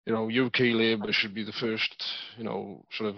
[0.06, 2.04] you know, UK labour should be the first,
[2.36, 3.16] you know, sort of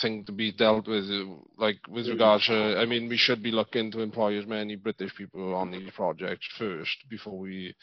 [0.00, 1.04] thing to be dealt with.
[1.04, 4.76] Uh, like with regards to, I mean, we should be looking to employ as many
[4.76, 7.74] British people on these projects first before we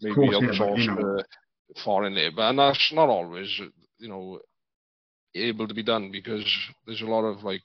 [0.00, 1.22] maybe course, outsource yeah, you know.
[1.84, 3.60] foreign labour, and that's not always,
[3.98, 4.40] you know,
[5.34, 6.44] able to be done because
[6.86, 7.62] there's a lot of like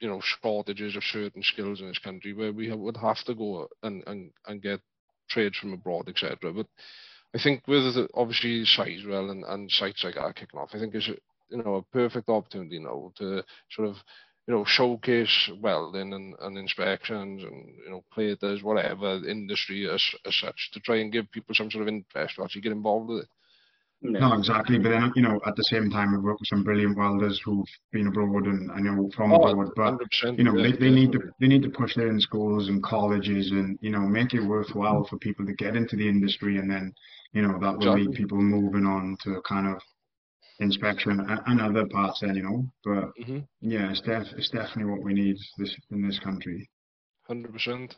[0.00, 3.68] you know shortages of certain skills in this country where we would have to go
[3.82, 4.80] and, and, and get
[5.28, 6.52] trades from abroad, etc.
[6.52, 6.66] But
[7.34, 11.10] I think with obviously Sizewell and, and sites like that kicking off, I think is
[11.50, 13.96] you know a perfect opportunity you now to sort of
[14.46, 20.36] you know showcase welding and, and inspections and you know platers whatever industry as, as
[20.36, 23.22] such to try and give people some sort of interest to actually get involved with
[23.22, 23.28] it.
[24.02, 24.78] No, exactly.
[24.78, 27.66] But then, you know, at the same time, we've worked with some brilliant welders who've
[27.92, 29.98] been abroad and I know from oh, abroad.
[29.98, 32.82] But you know, they, they need to they need to push their in schools and
[32.82, 35.08] colleges and you know make it worthwhile mm.
[35.08, 36.92] for people to get into the industry, and then
[37.32, 38.04] you know that will exactly.
[38.04, 39.80] lead people moving on to kind of
[40.60, 42.20] inspection and, and other parts.
[42.20, 43.38] Then you know, but mm-hmm.
[43.60, 46.68] yeah, it's def it's definitely what we need this in this country.
[47.26, 47.96] Hundred percent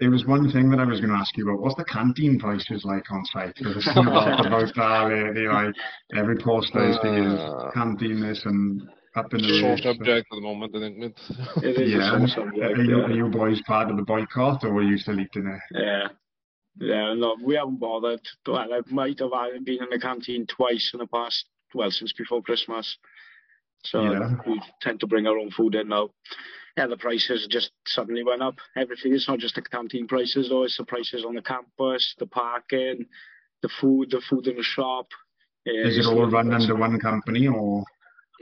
[0.00, 1.62] there was one thing that I was going to ask you about.
[1.62, 3.54] What's the canteen prices like on site?
[3.56, 5.32] Because it's about, about that.
[5.34, 5.74] They, like
[6.16, 8.82] every post is uh, canteen this and
[9.16, 10.74] up in the sore subject at the moment.
[10.74, 11.20] I think it,
[11.62, 12.22] it is yeah.
[12.22, 12.58] a subject.
[12.58, 15.78] Are you, are you boys part of the boycott, or were you still eating it?
[15.78, 16.08] Yeah.
[16.76, 18.20] Yeah, no, we haven't bothered.
[18.44, 19.30] Well, I might have
[19.64, 22.96] been in the canteen twice in the past, well, since before Christmas.
[23.84, 24.36] So yeah.
[24.46, 26.10] we tend to bring our own food in now
[26.76, 28.56] yeah, the prices just suddenly went up.
[28.76, 30.64] Everything is not just the canteen prices, though.
[30.64, 33.06] It's the prices on the campus, the parking,
[33.62, 35.06] the food, the food in the shop.
[35.64, 37.84] Yeah, is it all run under one company or?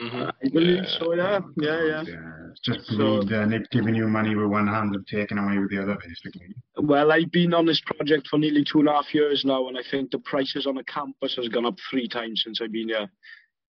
[0.01, 0.23] Mm-hmm.
[0.23, 0.99] I believe yeah.
[0.99, 1.15] so.
[1.15, 2.03] Yeah, yeah, yeah.
[2.07, 2.33] yeah.
[2.51, 5.71] It's just so, uh, Nick giving you money with one hand and taking away with
[5.71, 6.55] the other, basically.
[6.79, 9.77] Well, I've been on this project for nearly two and a half years now, and
[9.77, 12.89] I think the prices on the campus has gone up three times since I've been
[12.89, 13.09] here.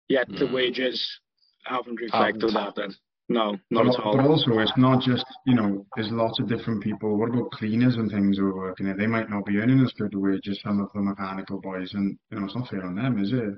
[0.10, 0.40] Yet mm.
[0.40, 1.20] the wages
[1.66, 2.54] haven't reflected haven't.
[2.54, 2.76] that.
[2.76, 2.96] Then.
[3.30, 4.16] No, not but, at all.
[4.16, 7.18] But also, it's not just, you know, there's lots of different people.
[7.18, 8.96] What about cleaners and things who are working there?
[8.96, 11.94] They might not be earning as good a wage as some of the mechanical boys,
[11.94, 13.56] and, you know, it's not fair on them, is it?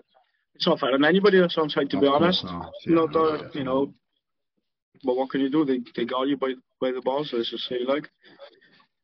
[0.59, 2.43] It's not fair on anybody that's on site, to be honest.
[2.43, 3.93] Not, yeah, not uh, you know,
[5.05, 5.63] but what can you do?
[5.63, 8.09] They, they got you by, by the balls, let's just say, like.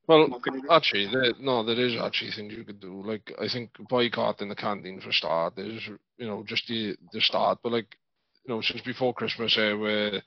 [0.05, 0.37] Well,
[0.69, 3.01] actually, there, no, there is actually things you could do.
[3.05, 5.81] Like, I think boycotting the canteen for start is,
[6.17, 7.59] you know, just the the start.
[7.63, 7.95] But like,
[8.45, 10.21] you know, since before Christmas, uh, where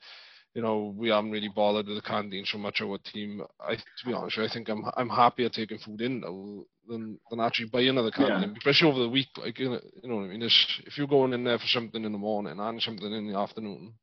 [0.53, 2.81] you know, we haven't really bothered with the canteen so much.
[2.81, 6.63] Our team, I to be honest, I think I'm I'm happier taking food in now
[6.87, 8.57] than than actually buying another canteen, yeah.
[8.57, 9.29] especially over the week.
[9.37, 10.41] Like you know, you know what I mean.
[10.41, 13.37] It's, if you're going in there for something in the morning and something in the
[13.37, 13.93] afternoon,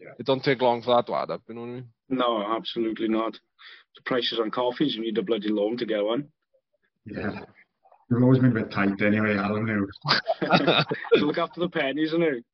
[0.00, 0.12] yeah.
[0.18, 1.42] it don't take long for that to add up.
[1.48, 1.88] You know what I mean?
[2.08, 3.32] No, absolutely not.
[3.96, 6.28] The prices on coffees, you need a bloody loan to get one.
[7.04, 7.40] Yeah.
[8.10, 9.66] You've always been a bit tight anyway, Alan.
[9.66, 9.86] Here.
[11.14, 12.44] Look after the pennies, isn't it?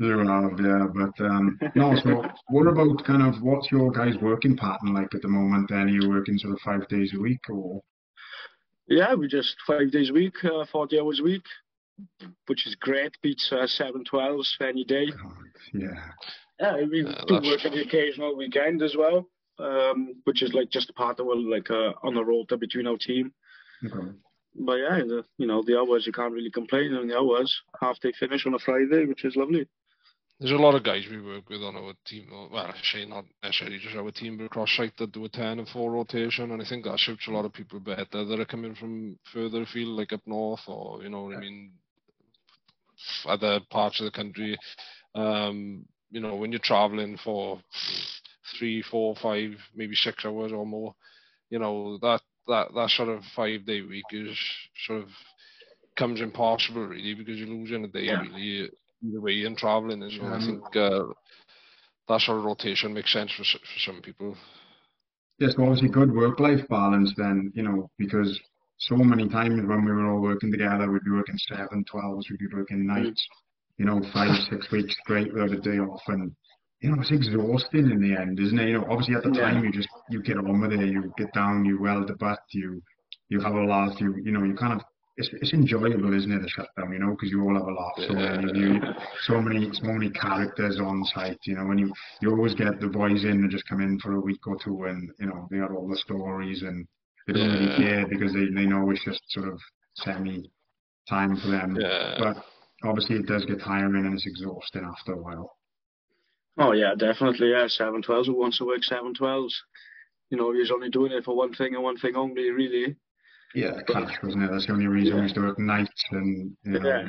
[0.00, 0.86] You have, yeah.
[0.92, 5.22] But um, no, so what about kind of what's your guys' working pattern like at
[5.22, 5.68] the moment?
[5.68, 7.80] Then are you working sort of five days a week or?
[8.88, 11.44] Yeah, we just five days a week, uh, 40 hours a week,
[12.46, 13.16] which is great.
[13.22, 15.06] Beats uh, 712s any day.
[15.72, 15.88] Yeah.
[16.60, 19.26] Yeah, we Yeah, do work on the occasional weekend as well,
[19.58, 22.86] um, which is like just a part of our, like uh, on the rota between
[22.86, 23.32] our team.
[23.84, 24.10] Okay.
[24.56, 27.52] But yeah, the, you know, the hours you can't really complain on the hours.
[27.80, 29.66] Half day finish on a Friday, which is lovely.
[30.44, 32.28] There's a lot of guys we work with on our team.
[32.30, 35.58] Well, I say not necessarily just our team, but across site that do a 10
[35.58, 38.44] and 4 rotation, and I think that suits a lot of people better that are
[38.44, 41.72] coming from further afield, like up north, or you know what I mean,
[43.24, 44.58] other parts of the country.
[45.14, 47.62] Um, you know, when you're traveling for
[48.58, 50.94] three, four, five, maybe six hours or more,
[51.48, 54.38] you know that that that sort of five day week is
[54.86, 55.08] sort of
[55.96, 58.20] comes impossible really because you're losing a day Yeah.
[58.20, 58.68] really
[59.06, 61.12] either way in traveling and so I think uh,
[62.08, 64.36] that sort of rotation makes sense for for some people.
[65.38, 68.38] Yes, well, obviously good work-life balance then, you know, because
[68.78, 72.38] so many times when we were all working together, we'd be working seven, twelves, we'd
[72.38, 73.26] be working nights,
[73.76, 76.02] you know, five, six weeks straight without a day off.
[76.06, 76.30] And,
[76.80, 78.68] you know, it's exhausting in the end, isn't it?
[78.68, 79.50] You know, obviously at the Yeah.
[79.50, 82.38] time you just, you get on with it, you get down, you weld the butt,
[82.50, 82.80] you,
[83.28, 84.86] you have a laugh, you, you know, you kind of,
[85.16, 87.92] it's, it's enjoyable, isn't it, the shutdown, you know, because you all have a laugh.
[88.08, 88.80] So many of you,
[89.22, 92.88] so many, so many characters on site, you know, and you, you always get the
[92.88, 95.58] boys in and just come in for a week or two and, you know, they
[95.58, 96.86] got all the stories and
[97.26, 99.58] they don't really care because they, they know it's just sort of
[99.94, 100.50] semi
[101.08, 101.76] time for them.
[101.78, 102.16] Yeah.
[102.18, 102.44] But
[102.88, 105.56] obviously it does get tiring and it's exhausting after a while.
[106.58, 107.50] Oh yeah, definitely.
[107.50, 108.28] Yeah, seven twelves.
[108.28, 109.60] Who wants to work seven twelves?
[110.30, 112.96] You know, he's only doing it for one thing and one thing only, really.
[113.54, 114.50] Yeah, cash, wasn't it?
[114.50, 117.08] That's the only reason we used to work nights and, you know, Yeah.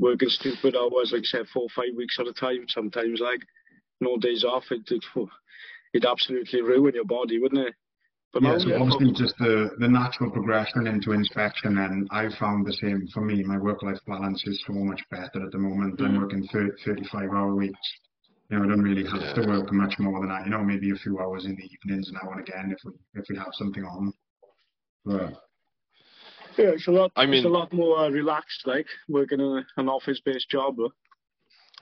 [0.00, 2.66] Working stupid hours, like say four, five weeks at a time.
[2.68, 3.40] Sometimes, like
[4.00, 4.64] no days off.
[4.70, 5.04] It it
[5.92, 7.74] it'd absolutely ruin your body, wouldn't it?
[8.32, 12.64] But Yeah, so yeah, obviously just the, the natural progression into inspection and I've found
[12.66, 13.42] the same for me.
[13.42, 16.00] My work-life balance is so much better at the moment.
[16.00, 16.20] I'm Mm.
[16.20, 17.80] working 30, 35 hour weeks.
[18.50, 20.44] You know, I don't really have to work much more than that.
[20.44, 23.24] You know, maybe a few hours in the evenings now and again if we if
[23.28, 24.12] we have something on.
[25.04, 25.32] But
[26.58, 27.12] yeah, it's a lot.
[27.16, 30.76] I it's a lot more uh, relaxed, like working in a, an office-based job.
[30.76, 30.90] But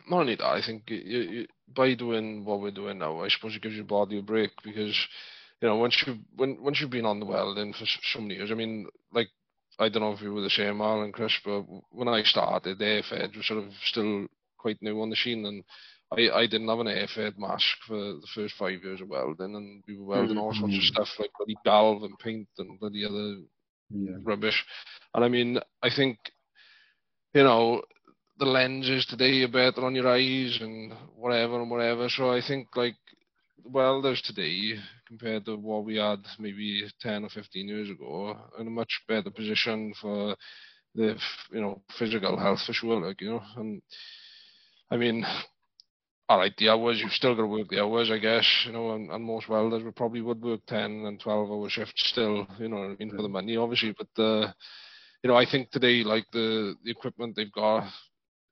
[0.08, 3.56] not only that, I think you, you, by doing what we're doing now, I suppose
[3.56, 4.96] it gives your body a break because,
[5.60, 8.50] you know, once you when once you've been on the welding for so many years,
[8.50, 9.28] I mean, like
[9.78, 12.78] I don't know if you were the same, Al and Chris, but when I started,
[12.78, 14.26] the airfed was sort of still
[14.58, 15.64] quite new on the scene, and
[16.12, 19.82] I, I didn't have an airfed mask for the first five years of welding, and
[19.88, 20.86] we were welding all sorts of Mhm.
[20.86, 23.42] stuff like bloody galv and paint and bloody other
[23.90, 24.16] yeah.
[24.22, 24.64] rubbish.
[25.14, 26.18] And I mean, I think,
[27.34, 27.82] you know,
[28.38, 32.08] the lenses today are better on your eyes and whatever and whatever.
[32.08, 32.96] So I think like
[33.64, 38.70] welders today compared to what we had maybe 10 or 15 years ago in a
[38.70, 40.36] much better position for
[40.94, 41.18] the,
[41.52, 43.82] you know, physical health for sure, like, you know, and
[44.90, 45.24] I mean,
[46.28, 48.92] all right, the hours, you've still got to work the hours, I guess, you know,
[48.92, 52.68] and, and most welders would probably would work 10 and 12 hour shifts still, you
[52.68, 54.52] know, I mean, for the money, obviously, but, uh,
[55.22, 57.84] you know, I think today, like, the, the equipment they've got,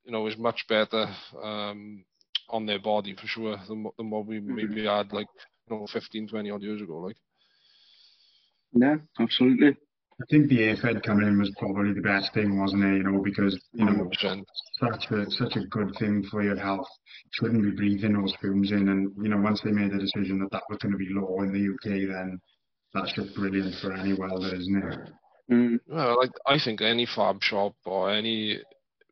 [0.05, 1.09] you know, is much better,
[1.43, 2.05] um,
[2.49, 5.27] on their body for sure than, what- than what we maybe had, like,
[5.69, 7.17] you know, 15, 20 odd years ago, like.
[8.73, 9.77] yeah, absolutely.
[10.23, 12.99] I think the airfed coming in was probably the best thing, wasn't it?
[12.99, 14.45] You know, because you know 100%.
[14.81, 16.87] such a such a good thing for your health.
[17.33, 18.89] Shouldn't be breathing those fumes in.
[18.89, 21.43] And you know, once they made the decision that that was going to be law
[21.43, 22.41] in the UK, then
[22.95, 24.99] that's just brilliant for any welder, isn't it?
[25.51, 25.81] Mm.
[25.89, 28.61] Well, I, I think any fab shop or any,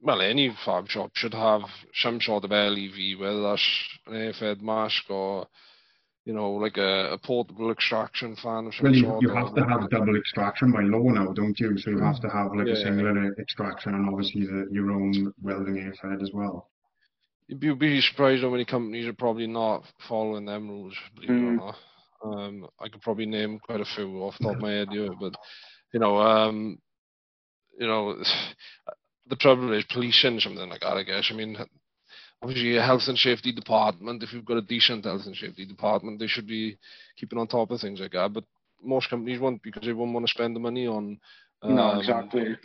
[0.01, 1.63] well, any fab shop should have
[1.95, 5.47] some sort of LEV, whether that's an air-fed mask or,
[6.25, 9.23] you know, like a, a portable extraction fan or some Well, you, sort.
[9.23, 11.77] you have to have double extraction by law now, don't you?
[11.79, 12.75] So you have to have like Yeah.
[12.75, 16.71] a single extraction and obviously the, your own welding airfed as well.
[17.49, 21.53] You'd be, surprised how many companies are probably not following them rules, believe it or
[21.53, 21.57] Mm.
[21.57, 21.77] not.
[22.25, 25.11] Um, I could probably name quite a few off the top of my head here,
[25.19, 25.35] but
[25.93, 26.79] you know, um,
[27.79, 28.17] you know,
[29.27, 30.97] the trouble is policing something like that.
[30.97, 31.29] I guess.
[31.31, 31.57] I mean,
[32.43, 34.23] obviously, a health and safety department.
[34.23, 36.79] If you've got a decent health and safety department, they should be
[37.17, 38.33] keeping on top of things like that.
[38.33, 38.45] But
[38.83, 41.19] most companies won't because they won't want to spend the money on
[41.67, 42.57] No, um, exactly.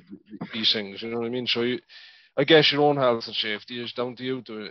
[0.53, 1.01] these things.
[1.01, 1.47] You know what I mean?
[1.47, 1.79] So you,
[2.37, 4.69] I guess your own health and safety is down to you to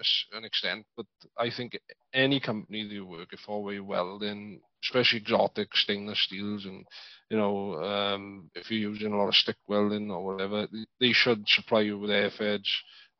[0.00, 0.84] s- an extent.
[0.96, 1.06] But
[1.38, 1.78] I think
[2.12, 6.84] any company that you work for where you weld in, especially exotic stainless steels and
[7.30, 10.66] you know, um, if you're using a lot of stick welding or whatever,
[11.00, 12.68] they- should supply you with airfeds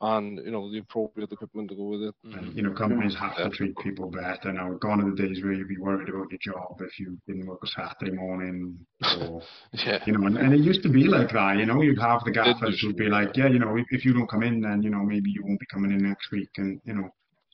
[0.01, 2.15] and you know the appropriate equipment to go with it.
[2.25, 4.75] And, you know, companies have to treat people better now.
[4.75, 7.61] Gone are the days where you'd be worried about your job if you didn't work
[7.65, 8.79] a Saturday morning,
[9.21, 9.43] or
[9.73, 10.27] yeah, you know.
[10.27, 11.57] And, and it used to be like that.
[11.57, 14.13] You know, you'd have the gaffers who'd be like, yeah, you know, if, if you
[14.13, 16.81] don't come in, then you know maybe you won't be coming in next week, and
[16.85, 17.09] you know.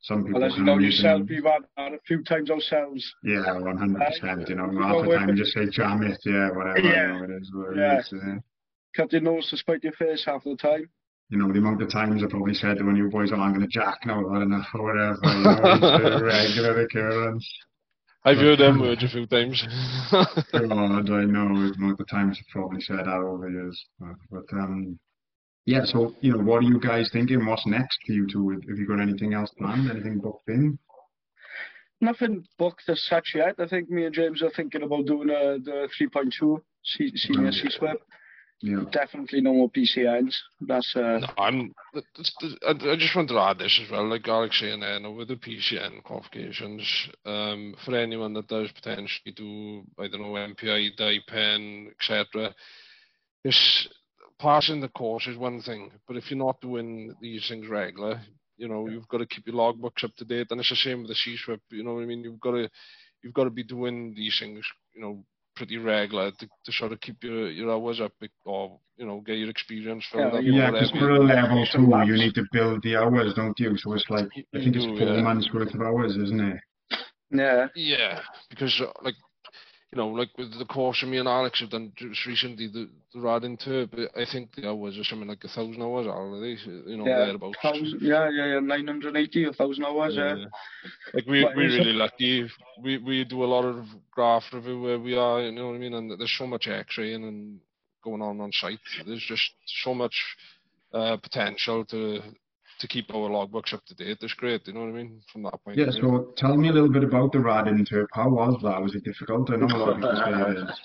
[0.05, 3.09] Some people Well, as you know yourself, we've had that a few times ourselves.
[3.22, 4.49] Yeah, one hundred percent.
[4.49, 6.80] You know, half the time you just say jam it, yeah, whatever.
[6.80, 7.12] Yeah.
[7.12, 7.99] You know, it is what Yeah.
[8.01, 8.34] is, yeah.
[8.97, 10.90] Cut your nose to spite your face half the time.
[11.32, 13.54] You know, the amount of times I probably said to when you boys, oh, I'm
[13.54, 15.18] going to jack now, I've had enough or whatever.
[15.22, 15.60] You know,
[16.04, 17.50] it's a regular occurrence.
[18.22, 19.66] I've heard them words a few times.
[20.12, 20.60] God, I
[21.24, 23.84] know the amount of times I've probably said that over the years.
[23.98, 24.98] But, but um,
[25.64, 27.46] yeah, so, you know, what are you guys thinking?
[27.46, 28.50] What's next for you two?
[28.50, 29.90] Have you got anything else planned?
[29.90, 30.78] Anything booked in?
[32.02, 33.54] Nothing booked as such yet.
[33.58, 37.98] I think me and James are thinking about doing a, the 3.2 se- senior Okay.
[38.62, 38.84] C-SWIP.
[38.84, 38.90] Yeah.
[38.90, 40.34] Definitely no more PCNs.
[40.60, 41.72] That's uh, No, I'm.
[41.92, 44.98] that's- that's- I I just want to add this as well, like Alex saying there,
[45.00, 50.36] now with the PCN qualifications, um, for anyone that does potentially do, I don't know,
[50.36, 52.54] MPI, dye pen, etc.,
[53.44, 53.88] this
[54.38, 58.20] passing the course is one thing, but if you're not doing these things regular,
[58.56, 61.00] you know, you've got to keep your logbooks up to date, and it's the same
[61.00, 61.60] with the C-SWIP.
[61.70, 62.22] You know what I mean?
[62.22, 62.68] You've got to,
[63.22, 65.24] you've got to be doing these things, you know,
[65.55, 68.12] pretty regular to, to sort of keep your, your hours up
[68.44, 70.44] or you know get your experience filled Yeah, up.
[70.44, 72.09] Yeah, because for a level two, laps.
[72.09, 73.76] you need to build the hours, don't you?
[73.78, 75.22] So it's like, I think it's four yeah.
[75.22, 76.61] months worth of hours, isn't it?
[77.30, 77.66] yeah.
[77.74, 79.14] Yeah, because uh, like
[79.93, 83.20] you know, like with the course me and Alex have done just recently, the the
[83.20, 86.57] rad inter, but I think the hours are something like a thousand hours, already.
[86.64, 87.59] You know, Yeah, thereabouts.
[87.62, 90.36] thousand, yeah, yeah, yeah, 980, a 1,000 hours, yeah.
[90.36, 90.45] Yeah.
[91.12, 92.49] Like we we're really lucky.
[92.82, 95.43] We we do a lot of graph review where we are.
[95.43, 95.93] You know what I mean?
[95.93, 97.61] And there's so much X-raying and
[98.03, 98.78] going on on site.
[99.07, 99.51] There's just
[99.84, 100.14] so much
[100.95, 102.22] uh, potential to
[102.82, 104.18] to keep our logbooks up to date.
[104.20, 104.66] It's great.
[104.66, 105.22] You know what I mean?
[105.32, 105.78] From that point.
[105.78, 106.02] Yeah, of view.
[106.02, 108.08] so tell me a little bit about the rad interp.
[108.12, 108.82] How was that?
[108.82, 109.50] Was it difficult?
[109.50, 110.80] I know a lot of people say it is.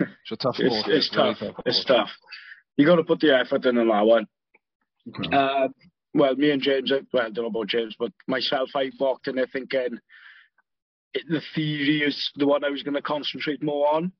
[0.22, 0.84] it's a tough It's, course.
[0.88, 1.54] it's very tough.
[1.66, 2.10] It's tough.
[2.76, 4.26] You got to put the effort in on that one.
[5.08, 5.36] Okay.
[5.36, 5.68] Uh,
[6.14, 9.36] well, me and James, well, I don't know about James, but myself, I walked in
[9.36, 9.98] there thinking
[11.14, 14.12] it, the theory is the one I was going to concentrate more on.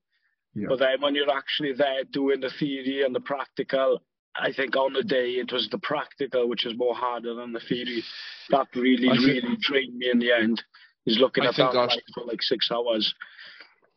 [0.55, 0.67] Yeah.
[0.69, 4.03] But then when you're actually there doing the theory and the practical,
[4.37, 7.61] I think on the day it was the practical which is more harder than the
[7.61, 8.03] theory.
[8.51, 10.63] That really, think- really drained me in the end.
[11.07, 13.15] Is looking I at think that for like six hours.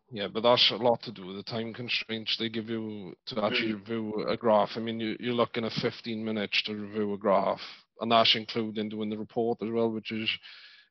[0.10, 3.44] Yeah, but that's a lot to do with the time constraints they give you to
[3.44, 4.70] actually review a graph.
[4.76, 7.60] I mean, you, you're looking at 15 minutes to review a graph,
[8.00, 10.30] and that's including doing the report as well, which is,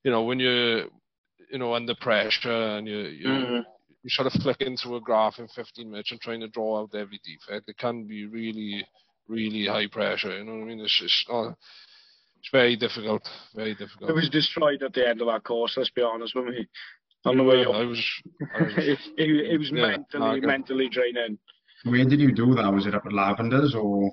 [0.05, 0.81] you know, when you're,
[1.51, 3.65] you know, under pressure and you you, Mhm.
[4.03, 6.95] you sort of flick into a graph in 15 minutes and trying to draw out
[6.95, 7.69] every defect.
[7.69, 8.85] It can be really,
[9.33, 10.37] really high pressure.
[10.39, 10.81] You know what I mean?
[10.81, 11.57] It's it's not,
[12.39, 13.23] it's very difficult,
[13.55, 14.11] very difficult.
[14.11, 15.75] It was destroyed at the end of that course.
[15.77, 16.67] Let's be honest with me.
[17.25, 18.03] On the way Yeah, up, I was,
[18.59, 20.47] I was it, it, it was Yeah, mentally, okay.
[20.47, 21.39] mentally draining.
[21.85, 22.73] Where did you do that?
[22.73, 24.13] Was it up at Lavenders or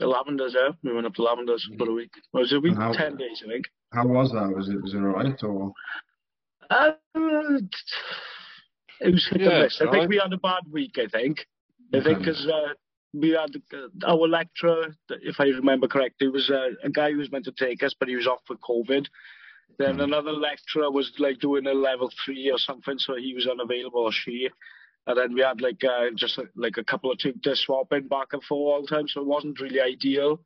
[0.00, 0.70] The Lavenders, yeah.
[0.82, 2.12] We went up to Lavenders for a week.
[2.32, 2.76] Was it a week?
[2.76, 3.66] How- Ten days, I think.
[3.92, 4.48] how was that?
[4.56, 5.72] Was it was it alright or
[6.70, 6.92] Uh,
[9.00, 9.80] it was hit Yeah, and miss.
[9.80, 10.00] I alright.
[10.00, 10.96] think we had a bad week.
[10.98, 11.46] I think.
[11.92, 12.72] I think because uh,
[13.14, 13.50] we had
[14.06, 17.82] our lecturer, if I remember correctly, was uh, a guy who was meant to take
[17.82, 19.06] us, but he was off with COVID.
[19.78, 20.04] Then Mm.
[20.04, 24.12] another lecturer was like doing a level three or something, so he was unavailable or
[24.12, 24.50] she.
[25.06, 28.28] And then we had like uh, just uh, like a couple of tutors swapping back
[28.32, 30.40] and forth all the time, so it wasn't really ideal.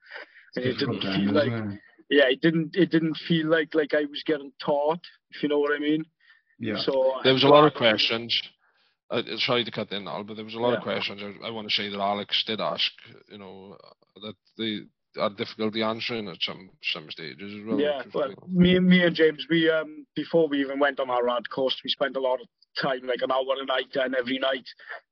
[0.56, 1.80] And it didn't difficult feel like it?
[2.10, 5.00] yeah, it didn't it didn't feel like like I was getting taught,
[5.30, 6.04] if you know what I mean.
[6.58, 6.78] Yeah.
[6.78, 8.42] So There was a lot of questions.
[9.10, 11.22] Uh, sorry to cut in, Al, but there was a lot of questions.
[11.22, 12.92] I, I want to say that Alex did ask,
[13.28, 13.76] you know,
[14.22, 14.80] that they
[15.18, 17.80] had difficulty answering at some some stages as well.
[17.80, 21.00] Yeah, which was well, me and me and James, we um before we even went
[21.00, 22.48] on our rad course, we spent a lot of
[22.80, 24.66] time, like an hour a night, and every night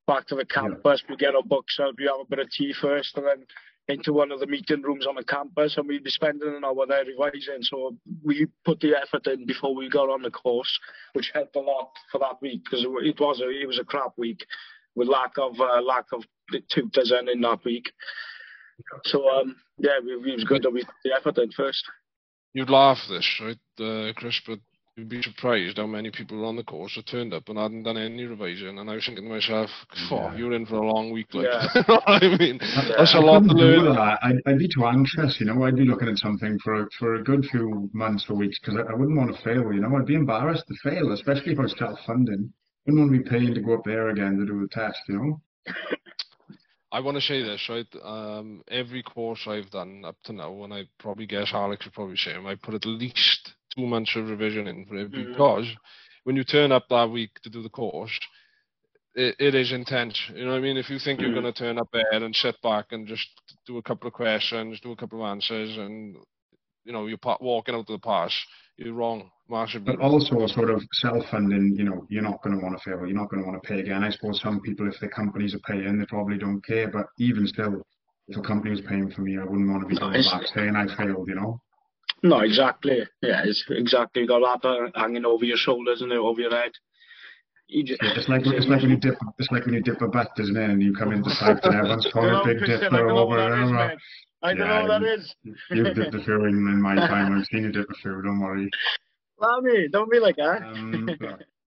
[0.06, 1.02] back to the campus.
[1.08, 3.46] We get our books out, we have a bit of tea first, and then
[3.88, 6.86] into one of the meeting rooms on the campus, and we'd be spending an hour
[6.86, 7.62] there revising.
[7.62, 10.78] So we put the effort in before we got on the course,
[11.12, 14.12] which helped a lot for that week because it was a it was a crap
[14.16, 14.44] week
[14.94, 16.24] with lack of uh, lack of
[16.68, 17.92] tutors in that week.
[19.04, 21.84] So um yeah, we, was good that we put the effort in first.
[22.54, 24.58] You'd laugh this, right, uh, Chris, but
[24.96, 27.98] you'd be surprised how many people on the course had turned up and hadn't done
[27.98, 28.78] any revision.
[28.78, 29.68] And I was thinking to myself,
[30.08, 30.36] "Fuck, Yeah.
[30.36, 31.68] you're in for a long week, like." Yeah.
[31.74, 32.58] you know what I mean?
[32.58, 33.94] That's a I lot to couldn't do learn.
[33.96, 34.18] that.
[34.22, 35.62] I'd, I'd be too anxious, you know.
[35.64, 38.76] I'd be looking at something for a, for a good few months or weeks because
[38.78, 39.94] I, I wouldn't want to fail, you know.
[39.96, 42.52] I'd be embarrassed to fail, especially if I was self-funding.
[42.86, 45.16] Wouldn't want to be paying to go up there again to do the test, you
[45.16, 45.40] know.
[46.92, 47.86] I want to say this, right?
[48.02, 52.16] Um, every course I've done up to now, and I probably guess Alex would probably
[52.16, 55.32] say, I put at least two months of revision in for it mm-hmm.
[55.32, 55.66] because
[56.24, 58.18] when you turn up that week to do the course,
[59.14, 60.20] it, it is intense.
[60.34, 60.76] You know what I mean?
[60.76, 61.32] If you think mm-hmm.
[61.32, 63.28] you're going to turn up there and sit back and just
[63.66, 66.16] do a couple of questions, do a couple of answers, and
[66.84, 68.32] you know you're walking out to the pass,
[68.76, 69.30] you're wrong.
[69.48, 72.82] Marshall But also a sort of self-funding, you know, you're not going to want to
[72.82, 73.06] fail.
[73.06, 74.02] You're not going to want to pay again.
[74.02, 76.88] I suppose some people, if their companies are paying, they probably don't care.
[76.88, 77.80] But even still,
[78.26, 80.74] if a company was paying for me, I wouldn't want to be going back saying
[80.74, 81.60] I failed, you know?
[82.28, 83.02] No, exactly.
[83.22, 84.22] Yeah, it's exactly.
[84.22, 86.72] You got that hanging over your shoulders and over your head.
[87.68, 90.08] Just, yeah, it's like it's like when you dip it's like when you dip a
[90.08, 90.70] bat, isn't it?
[90.70, 93.38] And you come into sight and everyone's calling a big dip over.
[93.38, 93.96] over.
[94.42, 95.34] I don't yeah, know what that is.
[95.70, 97.36] You've dipped the food in my time.
[97.36, 98.24] I've seen you dip the food.
[98.24, 98.70] Don't worry.
[99.40, 99.88] Love me.
[99.90, 100.62] Don't be like that.
[100.62, 101.08] Um,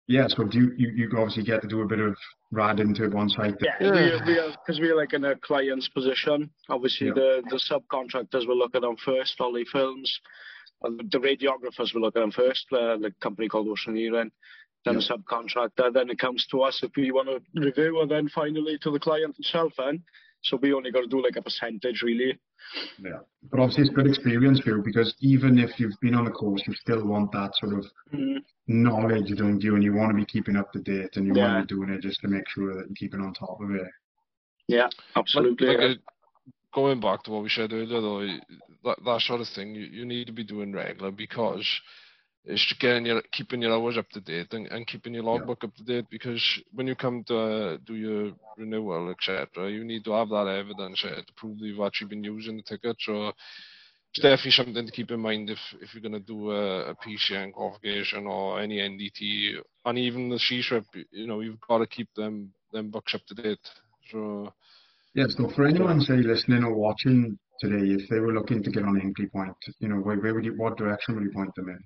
[0.08, 2.16] yeah, so do you, you, you obviously get to do a bit of
[2.50, 3.54] rad into one site?
[3.60, 6.50] Yeah, because we, we, we are like in a client's position.
[6.70, 7.12] Obviously, yeah.
[7.14, 10.20] the, the subcontractors will look at them first, all the films.
[10.82, 14.30] And the radiographers will look at them first, uh, the company called Oceaneering,
[14.84, 14.94] then yeah.
[14.94, 15.92] the subcontractor.
[15.92, 19.00] Then it comes to us if we want to review, and then finally to the
[19.00, 19.72] client himself.
[19.76, 20.02] Then
[20.42, 22.38] so we only got to do like a percentage, really.
[22.98, 23.20] Yeah,
[23.50, 26.62] but obviously it's good experience for you because even if you've been on a course,
[26.66, 28.38] you still want that sort of mm.
[28.66, 29.74] knowledge, don't you?
[29.74, 31.54] And you want to be keeping up to date, and you yeah.
[31.54, 33.70] want to be doing it just to make sure that you're keeping on top of
[33.70, 33.88] it.
[34.68, 35.68] Yeah, absolutely.
[35.68, 35.98] Like, like,
[36.74, 38.26] going back to what we said earlier, though,
[38.84, 41.66] that, that sort of thing you, you need to be doing regular because
[42.44, 45.68] is getting your keeping your hours up to date and, and keeping your logbook yeah.
[45.68, 50.04] up to date because when you come to uh, do your renewal etc you need
[50.04, 53.28] to have that evidence uh, to prove that you've actually been using the ticket so
[54.10, 56.94] it's definitely something to keep in mind if, if you're going to do a, a
[56.94, 62.08] PCN qualification or any NDT and even the C-SWIP you know you've got to keep
[62.14, 63.58] them them books up to date.
[64.10, 64.52] So
[65.14, 68.84] yeah so for anyone say listening or watching today if they were looking to get
[68.84, 71.68] on Hinkley Point you know where, where would you what direction would you point them
[71.68, 71.78] in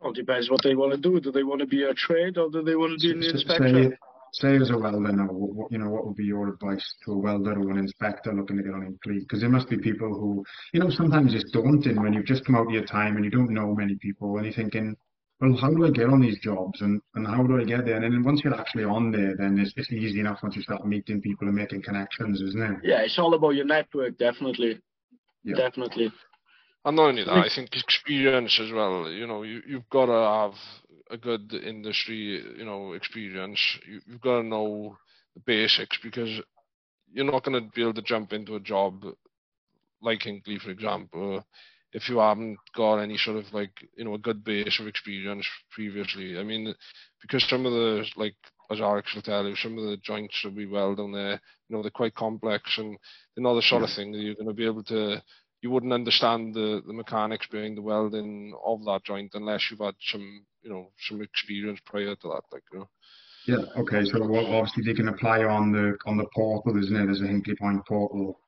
[0.00, 1.20] all depends what they want to do.
[1.20, 3.90] Do they want to be a trade or do they want to do an inspection?
[4.32, 7.12] Say, say as a welder now, what, you know, what would be your advice to
[7.12, 9.20] a welder or an inspector looking to get on in Hinkley?
[9.20, 12.56] Because there must be people who, you know, sometimes it's daunting when you've just come
[12.56, 14.96] out of your time and you don't know many people and you're thinking,
[15.40, 17.96] well, how do I get on these jobs and, and how do I get there?
[17.96, 20.84] And then once you're actually on there, then it's, it's easy enough once you start
[20.84, 22.78] meeting people and making connections, isn't it?
[22.82, 24.80] Yeah, it's all about your network, definitely.
[25.44, 25.56] Yeah.
[25.56, 26.12] Definitely.
[26.84, 29.10] And not only that, I think experience as well.
[29.10, 30.54] You know, you you've got to have
[31.10, 33.60] a good industry, you know, experience.
[33.86, 34.96] You, you've got to know
[35.34, 36.40] the basics because
[37.12, 39.04] you're not going to be able to jump into a job
[40.00, 41.44] like Hinkley, for example,
[41.92, 45.46] if you haven't got any sort of like you know a good base of experience
[45.70, 46.38] previously.
[46.38, 46.74] I mean,
[47.20, 48.36] because some of the like
[48.70, 51.76] as Alex will tell you, some of the joints that we weld on there, you
[51.76, 52.98] know, they're quite complex and
[53.34, 55.22] they're not the sort of thing that you're going to be able to
[55.60, 59.94] you wouldn't understand the, the mechanics behind the welding of that joint unless you've had
[60.00, 62.88] some, you know, some experience prior to that, like, you know.
[63.46, 67.06] Yeah, okay, so obviously they can apply on the on the portal, isn't it?
[67.06, 68.38] There's a Hinkley Point portal.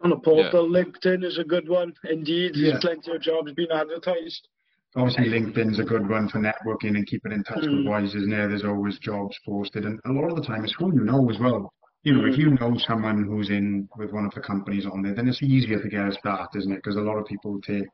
[0.00, 0.82] On the portal, yeah.
[0.82, 1.92] LinkedIn is a good one.
[2.08, 4.48] Indeed, there's plenty of jobs being advertised.
[4.96, 7.76] Obviously, LinkedIn's a good one for networking and keeping in touch mm.
[7.76, 8.48] with boys, isn't there?
[8.48, 11.38] There's always jobs posted, and a lot of the time it's who you know as
[11.38, 11.70] well
[12.02, 12.38] you know, if mm.
[12.38, 15.82] you know someone who's in with one of the companies on there, then it's easier
[15.82, 16.76] to get a start, isn't it?
[16.76, 17.84] Because a lot of people take,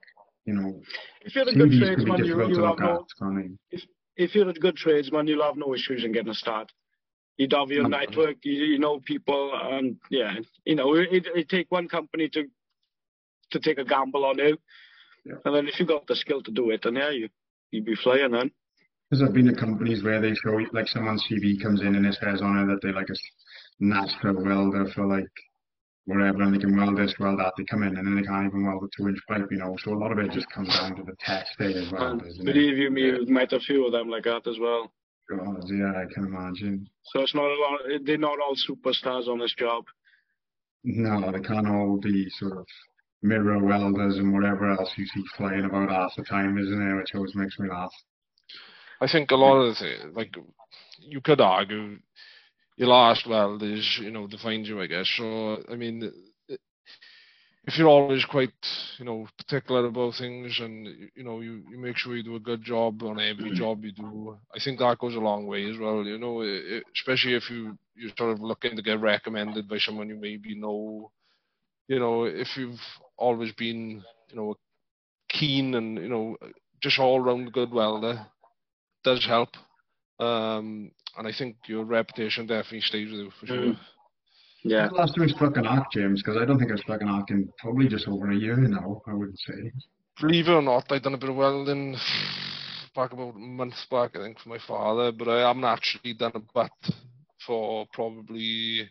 [0.44, 0.80] you know,
[1.22, 3.04] if you're a good tradesman, you, you have no,
[3.70, 3.82] if,
[4.16, 6.70] if you're a good tradesman, you'll have no issues in getting a start.
[7.36, 7.98] You'd have your no.
[7.98, 10.34] network, you, you, know people, and yeah,
[10.64, 12.44] you know, it, it take one company to
[13.50, 14.56] to take a gamble on you,
[15.24, 15.34] yeah.
[15.44, 17.28] and then if you got the skill to do it, then yeah, you
[17.72, 18.52] you'd be flying then.
[19.10, 22.14] Because I've been to companies where they show like someone's CV comes in and it
[22.14, 23.14] says on it that they like a
[23.80, 25.28] natural welder for like
[26.06, 28.46] wherever and they can weld this, weld that, they come in and then they can't
[28.46, 29.76] even weld a two inch pipe, you know.
[29.82, 32.20] So a lot of it just comes down to the test day as well.
[32.44, 34.92] Believe you me, we met a few of them like that as well.
[35.28, 36.88] God, yeah, I can imagine.
[37.06, 39.84] So it's not a lot they're not all superstars on this job.
[40.84, 42.66] No, they can't all be sort of
[43.22, 46.94] mirror welders and whatever else you see flying about half the time, isn't it?
[46.94, 47.90] Which always makes me laugh.
[49.00, 50.34] I think a lot of the like
[51.00, 51.98] you could argue
[52.76, 55.08] your last weld is, you know, defines you, I guess.
[55.16, 56.12] So, I mean,
[57.66, 58.52] if you're always quite,
[58.98, 62.40] you know, particular about things and, you know, you, you make sure you do a
[62.40, 63.54] good job on every mm.
[63.54, 66.42] job you do, I think that goes a long way as well, you know,
[66.94, 71.10] especially if you, you're sort of looking to get recommended by someone you maybe know,
[71.88, 72.80] you know, if you've
[73.16, 74.54] always been, you know,
[75.28, 76.36] keen and, you know,
[76.80, 78.26] just all round good welder
[79.02, 79.48] does help.
[80.18, 83.56] Um, and I think your reputation definitely stays with you for sure.
[83.56, 83.78] Mm.
[84.64, 84.88] Yeah.
[84.88, 87.30] Last time I struck an arc, James, because I don't think I've struck an arc
[87.30, 89.72] in probably just over a year now, I would say.
[90.20, 91.96] Believe it or not, I've done a bit of welding
[92.94, 96.32] back about a month back, I think, for my father, but I haven't actually done
[96.34, 96.70] a butt
[97.46, 98.90] for probably,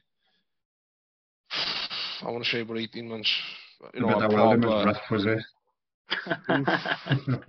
[2.21, 3.31] I want to say about 18 months.
[3.93, 5.43] You know, but that welding was rough, was it?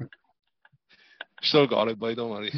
[1.42, 2.52] Still got it, but don't worry.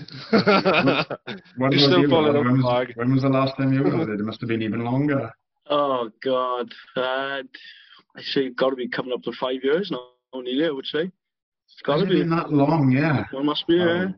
[1.56, 2.08] what You're still you?
[2.08, 2.92] pulling up when, the was, flag.
[2.94, 4.20] when was the last time you welded?
[4.20, 5.30] It must have been even longer.
[5.68, 7.42] Oh God, uh,
[8.16, 10.08] I say it's got to be coming up to five years now.
[10.34, 11.10] Nearly, I would say.
[11.72, 12.20] It's got to it be.
[12.20, 13.24] been that long, yeah.
[13.32, 13.74] Well, must be.
[13.74, 14.08] Yeah.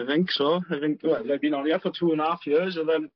[0.00, 0.60] I think so.
[0.70, 3.10] I think well, they've been on here for two and a half years, and then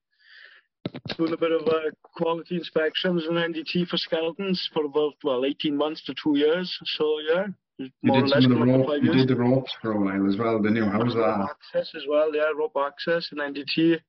[1.16, 5.76] doing a bit of uh, quality inspections and NDT for Skeltons for about well 18
[5.76, 6.78] months to two years.
[6.96, 7.46] So yeah,
[7.78, 10.00] You did some of the coming up to rope, you did the ropes for a
[10.00, 10.84] while as well, didn't you?
[10.84, 11.48] How was that?
[11.50, 14.00] access as well, yeah, rope access and NDT.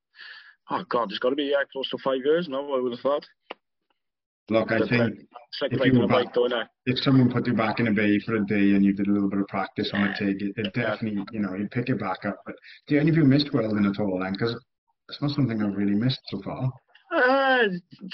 [0.72, 2.74] Oh God, it's got to be yeah, close to five years now.
[2.74, 3.26] I would have thought.
[4.50, 5.20] Look, I think
[5.62, 8.20] like if you a were bike, back- if someone put you back in a bay
[8.26, 10.54] for a day and you did a little bit of practice on a TIG, it,
[10.58, 12.38] it definitely, you know, you'd pick it back up.
[12.46, 12.56] But
[12.88, 14.34] do any of you missed welding at all then?
[14.34, 14.56] Because
[15.10, 16.72] it's not something I've really missed so far.
[17.14, 17.68] Uh,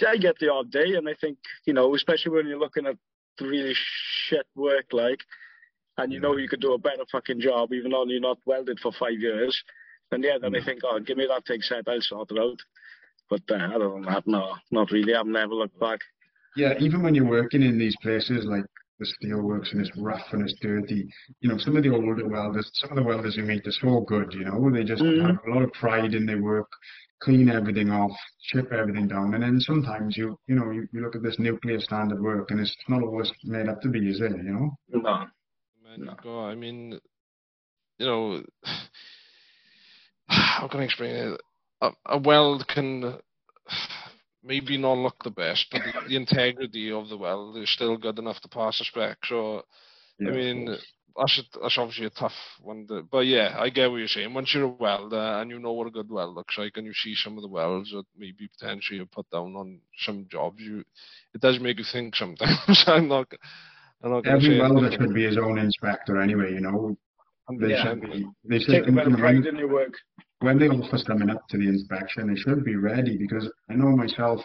[0.07, 2.97] I get the odd day, and I think you know, especially when you're looking at
[3.39, 5.19] really shit work, like,
[5.97, 8.79] and you know you could do a better fucking job, even though you're not welded
[8.79, 9.61] for five years.
[10.11, 12.59] And yeah, then I think, oh, give me that TIG set, I'll sort it out.
[13.29, 15.15] But uh, other than that, no, not really.
[15.15, 15.99] I've never looked back.
[16.55, 18.63] Yeah, even when you're working in these places like
[18.99, 21.05] the steelworks and it's rough and it's dirty,
[21.41, 24.01] you know, some of the older welders, some of the welders you meet are so
[24.01, 25.25] good, you know, they just Mhm.
[25.25, 26.71] have a lot of pride in their work,
[27.19, 29.33] clean everything off, chip everything down.
[29.33, 32.59] And then sometimes you, you know, you, you look at this nuclear standard work and
[32.59, 34.77] it's not always made up to be, is it, you know?
[34.89, 35.25] No.
[35.97, 36.15] Man, No.
[36.21, 36.45] go.
[36.45, 36.99] I mean,
[37.99, 38.43] you know,
[40.27, 41.41] how can I explain it?
[41.81, 43.19] A, a weld can
[44.43, 48.19] maybe not look the best, but the, the integrity of the weld is still good
[48.19, 49.17] enough to pass the spec.
[49.25, 49.63] So,
[50.19, 50.77] Yeah, I mean,
[51.17, 52.87] that's a, that's obviously a tough one.
[52.87, 54.33] To, but yeah, I get what you're saying.
[54.33, 56.93] Once you're a welder and you know what a good weld looks like, and you
[56.93, 60.83] see some of the welds that maybe potentially you put down on some jobs, you
[61.33, 62.83] it does make you think sometimes.
[62.87, 63.31] I'm not.
[64.03, 66.95] I'm Every say welder should be his own inspector anyway, you know.
[67.59, 67.83] They Yeah.
[67.83, 68.25] should be.
[68.43, 69.93] They should, Take a and, bit you of know, when- pride in your work.
[70.39, 73.95] when they offer something up to the inspection, they should be ready because I know
[73.95, 74.43] myself,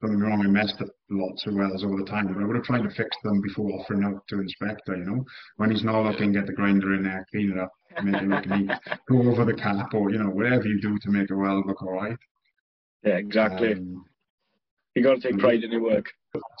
[0.00, 2.46] don't get me wrong, I messed up lots of wells all the time, but I
[2.46, 5.24] would have tried to fix them before offering out to inspector, you know.
[5.56, 7.72] When he's not looking, get the grinder in there, clean it up,
[8.02, 8.70] make it look neat,
[9.08, 11.82] go over the cap or, you know, whatever you do to make a well look
[11.82, 12.16] all right.
[13.02, 13.74] Yeah, exactly.
[13.74, 14.04] Um,
[14.94, 16.06] you got to take pride in your work.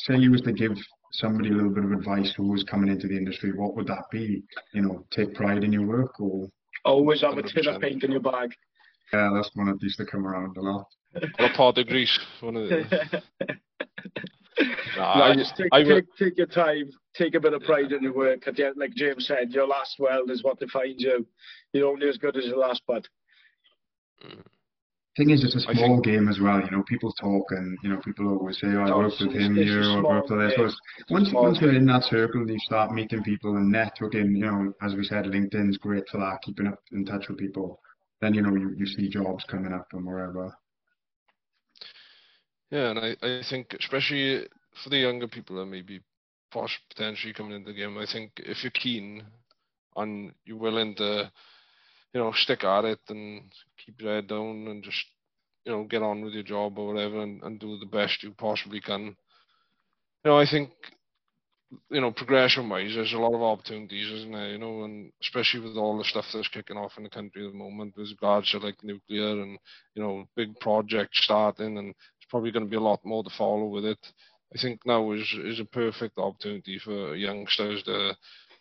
[0.00, 0.76] say you was to give
[1.14, 4.04] somebody a little bit of advice who was coming into the industry, what would that
[4.10, 4.42] be?
[4.72, 6.48] You know, take pride in your work or,
[6.84, 8.50] Always have a tin of paint in your bag.
[9.12, 10.86] yeah, that's one that used to come around a lot.
[11.38, 12.18] Or a pot of grease.
[12.40, 13.22] One of the,
[14.96, 17.62] Nah, no, I, just take, I will- take, take your time, take a bit of
[17.62, 18.46] pride in your work.
[18.46, 21.26] At the end, like James said, your last weld is what defines you.
[21.72, 23.06] You're only as good as your last putt.
[25.16, 26.60] Thing is, it's a small game as well.
[26.60, 29.54] You know, people talk and you know people always say, "Oh, I worked with him
[29.54, 30.76] here, or I worked with this."
[31.08, 34.36] Once once you're in that circle, and you start meeting people and networking.
[34.36, 37.80] You know, as we said, LinkedIn's great for that, keeping up in touch with people.
[38.20, 40.52] Then you know you, you see jobs coming up and wherever.
[42.70, 44.48] Yeah, and I, I think especially
[44.82, 46.00] for the younger people that maybe
[46.50, 49.22] poss- potentially coming into the game, I think if you're keen
[49.96, 51.30] and you're willing to,
[52.12, 53.42] you know, stick at it and
[53.84, 55.04] keep your head down and just,
[55.64, 58.32] you know, get on with your job or whatever and, and do the best you
[58.32, 59.16] possibly can.
[60.24, 60.70] You know, I think,
[61.90, 64.50] you know, progression wise, there's a lot of opportunities, isn't there?
[64.50, 67.52] You know, and especially with all the stuff that's kicking off in the country at
[67.52, 69.58] the moment with regards to like nuclear and,
[69.94, 73.30] you know, big projects starting and it's probably going to be a lot more to
[73.36, 73.98] follow with it.
[74.54, 78.16] I think now is is a perfect opportunity for youngsters to,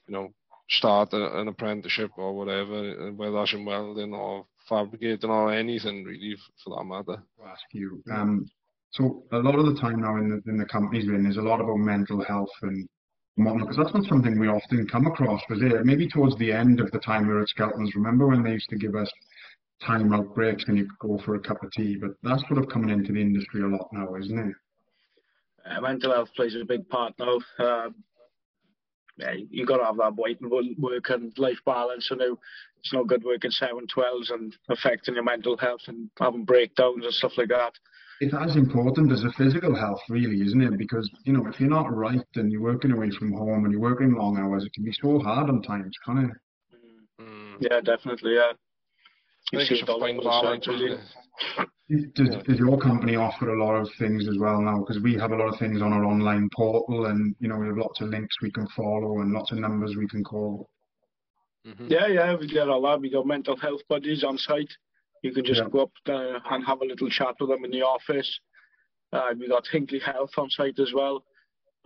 [0.08, 0.34] you know,
[0.70, 6.34] start a, an apprenticeship or whatever, whether that's in welding or fabricating or anything really
[6.34, 7.22] f- for that matter.
[7.38, 8.02] to ask you.
[8.12, 8.46] Um,
[8.92, 11.38] so a lot of the time now in the in the companies we're in, there's
[11.38, 12.88] a lot about mental health and
[13.36, 15.42] whatnot, because that's not something we often come across.
[15.50, 17.96] Was there maybe towards the end of the time we were at Skeltons?
[17.96, 19.12] Remember when they used to give us
[19.82, 21.98] time out breaks and you could go for a cup of tea?
[22.00, 24.56] But that's sort of coming into the industry a lot now, isn't it?
[25.66, 27.40] Uh, mental health plays a big part now.
[27.60, 27.96] Um,
[29.18, 32.08] yeah, you got to have that weight and work and life balance.
[32.10, 32.38] So now
[32.80, 37.14] it's no good working seven twelves and affecting your mental health and having breakdowns and
[37.14, 37.74] stuff like that.
[38.22, 40.78] It's as important as the physical health, really, isn't it?
[40.78, 43.82] Because you know, if you're not right and you're working away from home and you're
[43.82, 46.38] working long hours, it can be so hard on times, can't it?
[47.22, 47.58] Mm.
[47.60, 48.36] Yeah, definitely.
[48.36, 48.54] Yeah.
[49.52, 50.98] I think see it's it a all fine over the balance, side, isn't really.
[50.98, 52.16] it?
[52.16, 54.80] Does, does your company offer a lot of things as well now?
[54.80, 57.68] Because we have a lot of things on our online portal, and you know we
[57.68, 60.70] have lots of links we can follow and lots of numbers we can call.
[61.68, 61.88] Mm-hmm.
[61.90, 63.02] Yeah, yeah, we get all that.
[63.02, 64.72] We got mental health buddies on site.
[65.22, 65.70] You can just yeah.
[65.70, 68.40] go up uh, and have a little chat with them in the office.
[69.12, 71.24] Uh, we got Hinkley Health on site as well,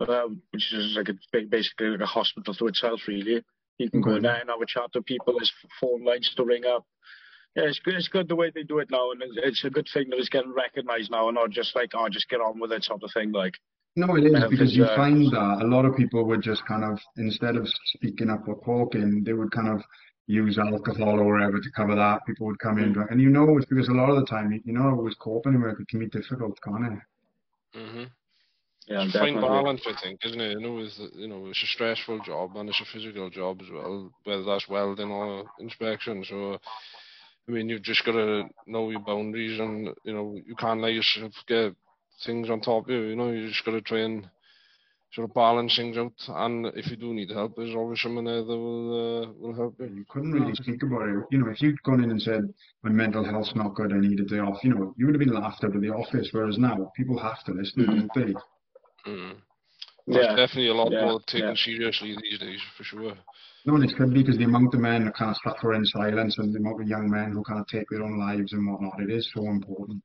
[0.00, 3.44] uh, which is like a, basically like a hospital to itself, really.
[3.78, 4.14] You can okay.
[4.14, 5.34] go there and have a chat to people.
[5.34, 6.84] There's phone lines to ring up
[7.58, 7.94] yeah, it's good.
[7.94, 10.28] It's good the way they do it now, and it's a good thing that it's
[10.28, 13.10] getting recognised now, and not just like, oh, just get on with it sort of
[13.12, 13.32] thing.
[13.32, 13.54] Like,
[13.96, 16.84] no, it is because you uh, find that a lot of people would just kind
[16.84, 19.82] of instead of speaking up or talking, they would kind of
[20.28, 22.24] use alcohol or whatever to cover that.
[22.26, 23.12] People would come in, mm-hmm.
[23.12, 25.80] and you know, it's because a lot of the time, you know, always coping with
[25.80, 27.78] it can be difficult, can't it?
[27.78, 28.04] Mm-hmm.
[28.86, 30.52] Yeah, it's fine balance, I think, isn't it?
[30.52, 33.68] You know, it's you know, it's a stressful job and it's a physical job as
[33.70, 36.24] well, whether that's welding or inspection.
[36.24, 36.58] So
[37.48, 40.92] I mean, you've just got to know your boundaries, and you know you can't let
[40.92, 41.74] yourself get
[42.24, 43.02] things on top of you.
[43.02, 44.28] You know, you just got to try and
[45.12, 46.12] sort of balance things out.
[46.28, 49.76] And if you do need help, there's always someone there that will uh, will help
[49.80, 49.86] you.
[49.86, 51.24] You couldn't really think about it.
[51.30, 54.20] You know, if you'd gone in and said, "My mental health's not good, I need
[54.20, 56.28] a day off," you know, you would have been laughed out of the office.
[56.32, 58.06] Whereas now, people have to listen, mm-hmm.
[58.14, 59.10] don't they?
[59.10, 59.36] Mm.
[60.06, 60.36] There's yeah.
[60.36, 61.04] definitely a lot yeah.
[61.04, 61.54] more taken yeah.
[61.54, 63.14] seriously these days, for sure.
[63.68, 66.38] No, and it could be because the amount of men kind of suffer in silence
[66.38, 68.98] and the amount of young men who kind of take their own lives and whatnot,
[68.98, 70.02] it is so important.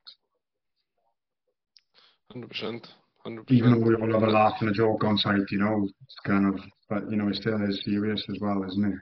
[2.36, 2.86] 100%.
[3.26, 3.50] 100%.
[3.50, 6.16] Even though we all have a laugh and a joke on site, you know, it's
[6.26, 6.60] kind of,
[6.90, 8.98] but you know, it still is serious as well, isn't it?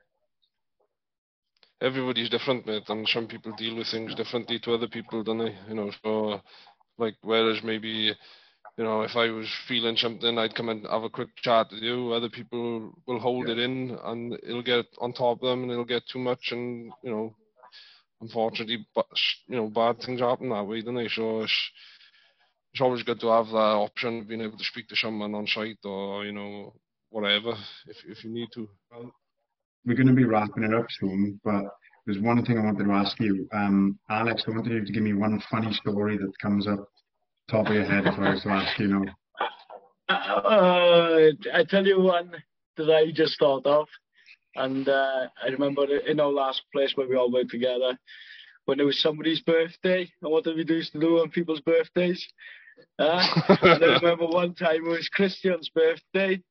[1.84, 5.56] Everybody's different, mate, and some people deal with things differently to other people, don't they?
[5.68, 6.40] You know, so
[6.98, 8.14] like whereas maybe
[8.78, 11.82] you know, if I was feeling something, I'd come and have a quick chat with
[11.82, 12.12] you.
[12.12, 13.54] Other people will hold yeah.
[13.54, 16.90] it in, and it'll get on top of them, and it'll get too much, and
[17.02, 17.34] you know,
[18.22, 19.06] unfortunately, but
[19.46, 21.08] you know, bad things happen that way, don't they?
[21.08, 21.70] So it's,
[22.72, 25.46] it's always good to have that option of being able to speak to someone on
[25.46, 26.72] site or you know,
[27.10, 27.52] whatever,
[27.88, 28.68] if if you need to.
[29.84, 31.64] We're going to be wrapping it up soon, but
[32.06, 34.44] there's one thing I wanted to ask you, um, Alex.
[34.46, 36.88] I wanted you to give me one funny story that comes up
[37.52, 39.04] top of your head if I was to ask you know?
[40.08, 42.32] Uh, I tell you one
[42.78, 43.86] that I just thought of,
[44.56, 47.98] and uh, I remember in our last place where we all worked together,
[48.64, 52.26] when it was somebody's birthday, and what did we used to do on people's birthdays?
[52.98, 56.42] Uh, and I remember one time it was Christian's birthday,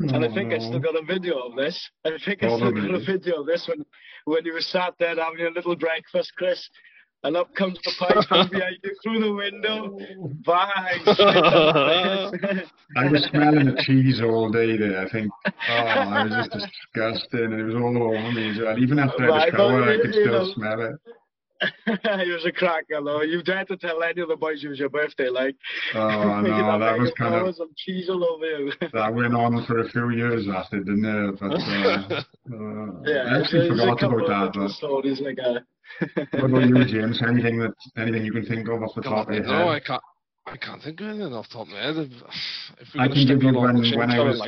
[0.00, 1.90] and I think I still got a video of this.
[2.04, 3.84] I think I still got a video of this when
[4.26, 6.68] when you were sat there having a little breakfast, Chris,
[7.24, 9.96] and up comes the pipe from behind you through the window.
[10.44, 11.02] Bang!
[12.96, 15.06] I was smelling the cheese all day there.
[15.06, 17.52] I think, oh, it was just disgusting.
[17.52, 18.82] And it was all over me.
[18.82, 20.96] Even after I had shower, I could still smell it.
[21.86, 23.22] it was a cracker though.
[23.22, 25.56] You dared to tell any of the boys it was your birthday, like.
[25.94, 27.54] Oh no, that was kind of.
[27.54, 28.72] Some cheese all over you.
[28.92, 31.40] that went on for a few years after, didn't it?
[31.40, 34.52] But uh, uh, yeah, I actually forgot about that.
[34.54, 34.70] But...
[34.70, 35.50] Stories like a.
[35.50, 37.22] Uh, what about you, James?
[37.26, 39.52] Anything that anything you can think of off the top of your head?
[39.52, 40.02] No, I can't.
[40.46, 41.96] I can't think of anything off the top of my head.
[42.80, 44.40] If, I can give you one when I was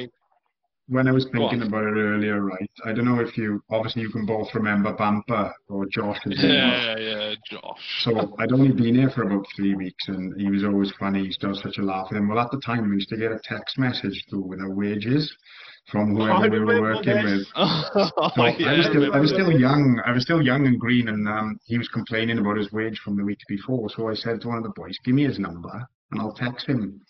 [0.88, 2.70] when I was thinking about it earlier, right?
[2.84, 6.18] I don't know if you obviously you can both remember Bamper or Josh.
[6.26, 8.02] Yeah, yeah, Josh.
[8.02, 11.26] So I'd only been here for about three weeks, and he was always funny.
[11.26, 12.28] He does such a laugh with him.
[12.28, 15.34] Well, at the time, we used to get a text message through with our wages
[15.90, 17.46] from whoever we were working with.
[18.36, 20.00] So yeah, I was still I, I was still young.
[20.04, 23.16] I was still young and green, and um, he was complaining about his wage from
[23.16, 23.88] the week before.
[23.90, 26.66] So I said to one of the boys, "Give me his number, and I'll text
[26.66, 27.00] him."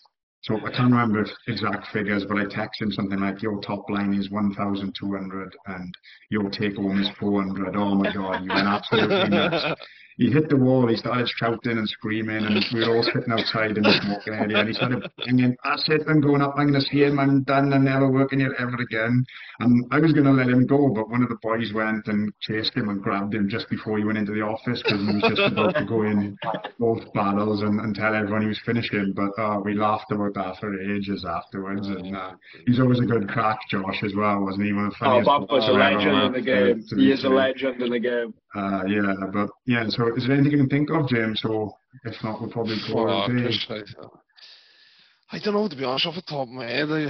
[0.45, 4.13] So I can't remember exact figures, but I texted him something like, "Your top line
[4.13, 5.97] is 1,200, and
[6.29, 9.65] your take home is 400." Oh my God, you went absolutely nuts.
[10.17, 13.77] he hit the wall, he started shouting and screaming, and we were all sitting outside
[13.77, 16.81] in the smoking area, and he started banging, I said I'm going up, I'm going
[16.81, 19.25] to see him, I'm done, I'm never working here ever again.
[19.59, 22.31] And I was going to let him go, but one of the boys went and
[22.41, 25.33] chased him and grabbed him just before he went into the office, because he was
[25.35, 26.37] just about to go in
[26.79, 30.57] both battles and, and tell everyone he was finishing, but uh, we laughed about that
[30.59, 32.31] for ages afterwards, and uh,
[32.67, 34.73] he's always a good crack, Josh, as well, wasn't he?
[34.73, 36.83] One of the funniest oh, Bob was a legend in the game.
[36.95, 38.33] He is a legend in the game.
[38.55, 41.43] Uh, yeah, but yeah, so is there anything you can think of, James?
[41.45, 43.95] Or if not, we'll probably call oh, it
[45.31, 46.87] I don't know, to be honest, off the top of my head.
[46.91, 47.07] I,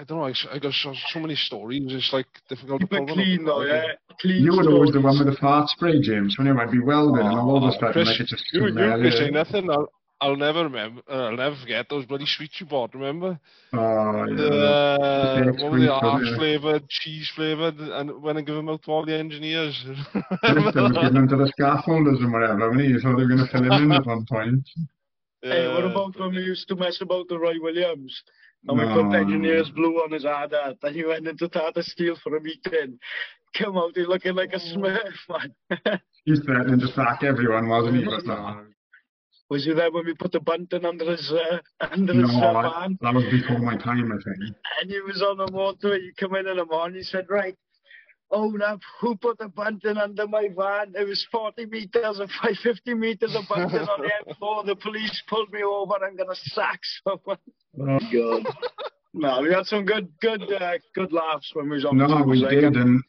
[0.00, 2.96] I don't know, I, I got so, so many stories, it's like difficult Keep to
[2.98, 3.84] pull clean, though, yeah.
[4.20, 7.24] Clean you were always the one with the fart spray, James, when I'd be welding
[7.24, 9.70] oh, and all the oh, stuff, Chris, like it just you, you, you say nothing.
[9.70, 9.88] I'll,
[10.22, 11.02] I'll never remember.
[11.10, 12.94] Uh, I'll never forget those bloody sweets you bought.
[12.94, 13.38] Remember?
[13.74, 14.36] Oh, yeah.
[14.36, 15.86] The, uh, The what were they?
[15.88, 19.74] wasn't flavored, cheese flavored, and when I give them out to all the engineers.
[19.84, 22.98] Just was giving them to the scaffolders and whatever, wasn't he?
[23.00, 24.68] So they were going to fill them in at one point.
[25.44, 28.22] Hey, what about when we used to mess about the Roy Williams?
[28.68, 28.94] And we No.
[29.10, 33.00] put engineers blue on his adder, then he went into Tata Steel for a meeting.
[33.58, 36.00] Come out, he looking like a smurf, man.
[36.24, 38.04] He's threatening to sack everyone, wasn't he?
[38.04, 38.66] But no,
[39.52, 41.58] Was you there when we put the bunting under his uh,
[41.90, 42.98] under his uh, van?
[43.02, 44.56] that was before my time, I think.
[44.80, 46.02] And he was on the motorway.
[46.02, 46.96] You come in in the morning.
[46.96, 47.54] He said, "Right,
[48.30, 48.80] own up.
[49.02, 50.94] Who put the bunting under my van?
[50.98, 52.30] It was 40 meters and
[52.62, 54.64] 50 meters of bunting on the M4.
[54.64, 56.02] The police pulled me over.
[56.02, 57.36] I'm gonna sack someone."
[57.78, 58.46] Oh, God.
[59.14, 61.98] No, we had some good, good, uh, good laughs when we was on.
[61.98, 63.02] no, the we did, and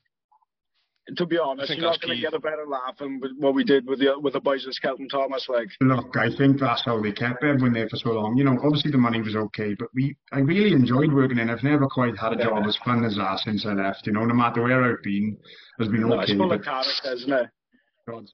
[1.17, 3.85] To be honest, you're not going to get a better laugh than what we did
[3.85, 5.47] with the with the boys at Skelton Thomas.
[5.49, 8.37] Like, Look, I think that's how they kept everyone there for so long.
[8.37, 11.49] You know, obviously the money was okay, but we I really enjoyed working in.
[11.49, 14.07] I've never quite had a job as fun as that since I left.
[14.07, 15.37] You know, no matter where I've been,
[15.77, 16.37] has been no, it's okay.
[16.37, 17.49] full But of characters, isn't it?
[18.07, 18.25] God.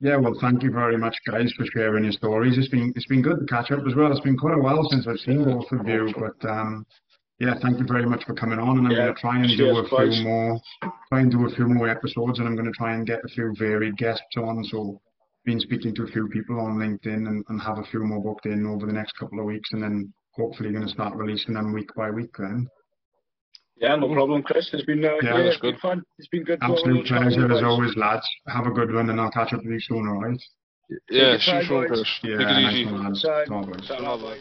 [0.00, 2.58] Yeah, well, thank you very much, guys, for sharing your stories.
[2.58, 4.10] It's been it's been good to catch up as well.
[4.10, 6.84] It's been quite a while since I've seen both of you, but um,
[7.38, 8.78] yeah, thank you very much for coming on.
[8.78, 10.16] And I'm Yeah, going to try and do a boys.
[10.16, 10.60] few more,
[11.08, 13.28] try and do a few more episodes, and I'm going to try and get a
[13.28, 14.64] few varied guests on.
[14.64, 15.00] So,
[15.44, 18.46] been speaking to a few people on LinkedIn, and, and have a few more booked
[18.46, 21.72] in over the next couple of weeks, and then hopefully going to start releasing them
[21.72, 22.34] week by week.
[22.38, 22.68] Then,
[23.76, 24.70] Yeah, no problem, Chris.
[24.72, 25.80] It's been uh, Yeah, yeah, that's it's been good.
[25.80, 26.02] fun.
[26.18, 26.60] It's been good.
[26.60, 28.28] to absolute all chat with you pleasure as always, lads.
[28.48, 30.08] Have a good one, and I'll catch up with you soon.
[30.08, 30.40] All right?
[31.10, 31.86] Yeah, Take see you soon.
[31.86, 32.08] Chris.
[32.22, 32.84] Yeah, Take it nice easy.
[32.86, 33.22] one, lads.
[33.22, 33.44] Bye.
[33.46, 33.88] Bye, boys.
[33.88, 34.38] Bye, bye.